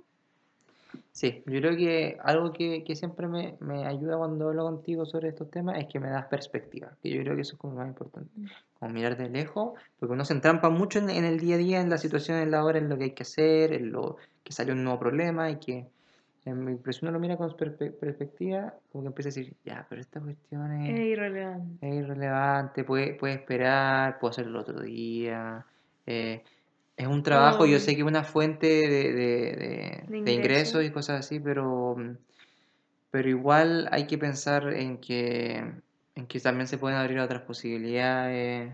[1.19, 5.27] Sí, yo creo que algo que, que siempre me, me ayuda cuando hablo contigo sobre
[5.27, 7.79] estos temas es que me das perspectiva, que yo creo que eso es como lo
[7.79, 8.45] más importante, Mm.
[8.79, 11.81] como mirar de lejos, porque uno se entrampa mucho en, en el día a día,
[11.81, 14.15] en la situación, en la hora, en lo que hay que hacer, en lo
[14.45, 15.87] que salió un nuevo problema y que,
[16.45, 19.99] pero si uno lo mira con perspe- perspectiva, como que empieza a decir, ya, pero
[19.99, 21.85] esta cuestión Es es, irrelevante.
[21.85, 25.65] es irrelevante, puede, puede esperar, puedo hacerlo otro día.
[26.05, 26.41] eh,
[26.99, 30.35] es un trabajo, yo sé que es una fuente de, de- de- De de ingresos
[30.35, 30.81] ingreso.
[30.83, 31.95] y cosas así, pero,
[33.11, 35.63] pero igual hay que pensar en que,
[36.15, 38.73] en que también se pueden abrir otras posibilidades.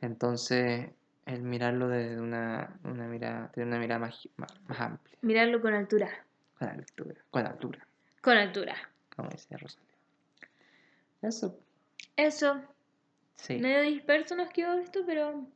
[0.00, 0.90] Entonces,
[1.24, 5.72] el mirarlo desde una, una mirada, desde una mirada más, más, más amplia, Mirarlo con
[5.74, 6.08] altura,
[6.58, 7.86] con altura, con altura,
[8.20, 8.76] con altura.
[9.14, 9.86] como decía Rosario.
[11.22, 11.58] Eso,
[12.16, 12.60] Eso,
[13.36, 13.58] sí.
[13.58, 15.46] medio disperso nos quedó esto, pero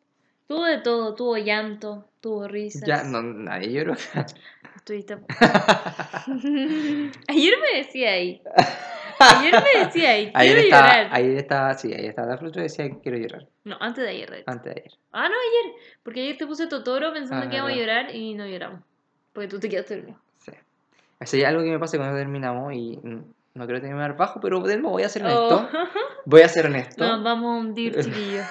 [0.51, 2.82] Tuvo de todo, tuvo llanto, tuvo risas.
[2.84, 3.94] Ya, no, nadie lloró.
[4.74, 5.16] Estuviste...
[7.28, 8.42] Ayer me decía ahí.
[9.20, 11.09] Ayer me decía ahí, quiero Ayer estaba, llorar.
[11.12, 13.46] ayer estaba, sí, ayer estaba de fruto y decía quiero llorar.
[13.62, 14.51] No, antes de ayer, de hecho.
[14.51, 14.92] Antes de ayer.
[15.12, 15.72] Ah, no, ayer.
[16.03, 18.80] Porque ayer te puse Totoro pensando Ah, que íbamos a llorar y no lloramos.
[19.32, 20.18] Porque tú te quedaste dormido.
[20.38, 20.51] Sí.
[21.20, 25.09] Es algo que me pasa cuando terminamos y no quiero terminar bajo, pero voy a
[25.09, 25.28] ser Oh.
[25.28, 25.68] honesto.
[26.24, 27.07] Voy a ser honesto.
[27.07, 28.46] Nos vamos a hundir, chiquillos.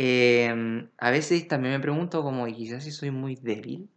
[0.00, 3.88] Eh, a veces también me pregunto como, ¿y quizás si soy muy débil?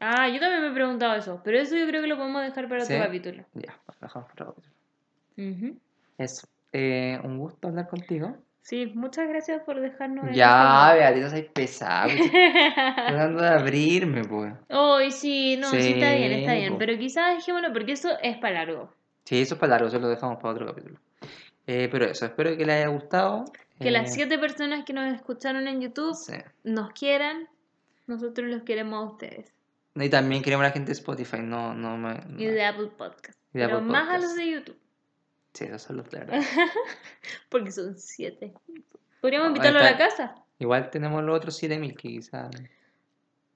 [0.00, 1.40] Ah, yo también me he preguntado eso.
[1.42, 2.92] Pero eso yo creo que lo podemos dejar para ¿Sí?
[2.94, 3.44] otro capítulo.
[3.54, 4.70] Ya, pues, dejamos para otro.
[5.36, 5.76] Ujú.
[6.16, 6.46] Eso.
[6.72, 8.36] Eh, un gusto hablar contigo.
[8.60, 10.32] Sí, muchas gracias por dejarnos.
[10.32, 12.08] Ya, Beatriz, soy pesado.
[12.94, 14.54] Tratando de abrirme, pues.
[14.68, 16.74] Ay, sí, no, sí, está bien, está bien.
[16.74, 16.78] po.
[16.78, 18.92] Pero quizás dejémoslo porque eso es para largo.
[19.24, 21.00] Sí, eso es para largo, eso lo dejamos para otro capítulo.
[21.66, 23.44] Eh, pero eso, espero que les haya gustado.
[23.82, 26.34] Que Eh, las siete personas que nos escucharon en YouTube sí.
[26.64, 27.48] nos quieran.
[28.06, 29.52] Nosotros los queremos a ustedes.
[29.94, 32.14] Y también queremos a la gente de Spotify, no, no me...
[32.38, 32.52] Y no.
[32.52, 33.38] de Apple Podcast.
[33.52, 34.78] Y de Pero Apple más a los de YouTube.
[35.52, 36.42] Sí, esos son los de verdad.
[37.50, 38.54] Porque son siete.
[39.20, 40.34] Podríamos Ah, invitarlo a la casa.
[40.58, 42.50] Igual tenemos los otros 7000 que quizás...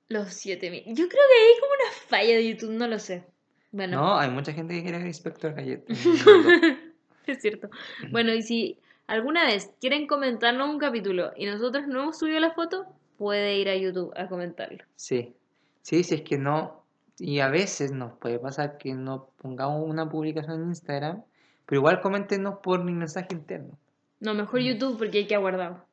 [0.09, 0.83] Los siete mil.
[0.87, 3.25] Yo creo que hay como una falla de YouTube, no lo sé.
[3.73, 5.85] Bueno, No, hay mucha gente que quiere ver Inspector Gadget.
[7.27, 7.69] es cierto.
[8.13, 12.53] Bueno, y si alguna vez quieren comentarnos un capítulo y nosotros no hemos subido la
[12.53, 12.87] foto,
[13.19, 14.85] puede ir a YouTube a comentarlo.
[14.97, 15.35] Sí,
[15.83, 16.85] sí, sí, es que no.
[17.19, 21.23] Y a veces nos puede pasar que no pongamos una publicación en Instagram,
[21.65, 23.79] pero igual coméntenos por mi mensaje interno.
[24.21, 24.61] No, mejor.
[24.61, 25.85] YouTube porque hay que aguardar.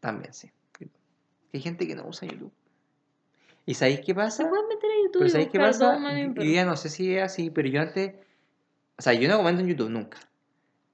[0.00, 0.50] También, sí.
[1.52, 2.52] Hay gente que no usa YouTube.
[3.64, 4.44] ¿Y sabéis qué pasa?
[4.44, 5.98] Se pueden meter a YouTube Pero y ¿sabéis qué pasa?
[6.34, 8.14] Yo ya no sé si es así, pero yo antes.
[8.98, 10.18] O sea, yo no comento en YouTube nunca.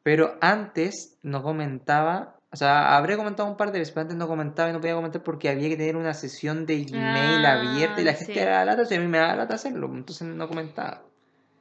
[0.03, 2.37] Pero antes no comentaba.
[2.53, 4.95] O sea, habré comentado un par de veces, pero antes no comentaba y no podía
[4.95, 8.39] comentar porque había que tener una sesión de Gmail Ah, abierta y la gente sí.
[8.39, 11.03] era lata, y a mí me daba lata hacerlo, entonces no comentaba.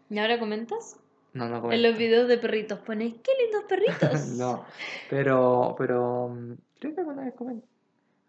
[0.10, 0.98] ¿Y ahora comentas?
[1.34, 1.90] No, no En comentaba.
[1.90, 4.28] los videos de perritos pones, qué lindos perritos.
[4.38, 4.66] no,
[5.10, 7.66] pero, pero mm, creo que alguna vez comenté.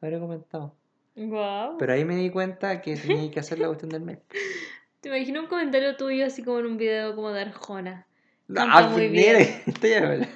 [0.00, 0.74] Habré comentado.
[1.16, 1.78] Guau.
[1.78, 4.20] Pero ahí me di cuenta que tenía que hacer la cuestión del mail.
[5.00, 8.06] Te imagino un comentario tuyo así como en un video como de Arjona.
[8.52, 9.62] No, Canta muy mire, bien.
[9.66, 10.28] estoy.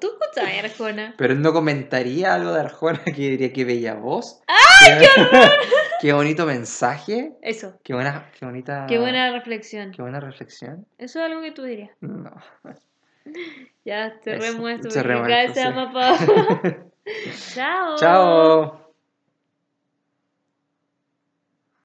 [0.00, 1.14] Tú escuchas a Arjona.
[1.16, 4.42] Pero no comentaría algo de Arjona que diría que bella voz.
[4.48, 5.06] ¡Ay, qué
[6.00, 7.32] qué bonito mensaje.
[7.40, 7.78] Eso.
[7.84, 8.86] Qué buena, qué bonita.
[8.88, 9.92] Qué buena reflexión.
[9.92, 10.86] Qué buena reflexión.
[10.98, 11.90] Eso es algo que tú dirías.
[12.00, 12.34] No.
[13.84, 15.60] Ya cerremos esto cerremos esto.
[17.54, 17.96] Chao.
[17.96, 18.79] Chao.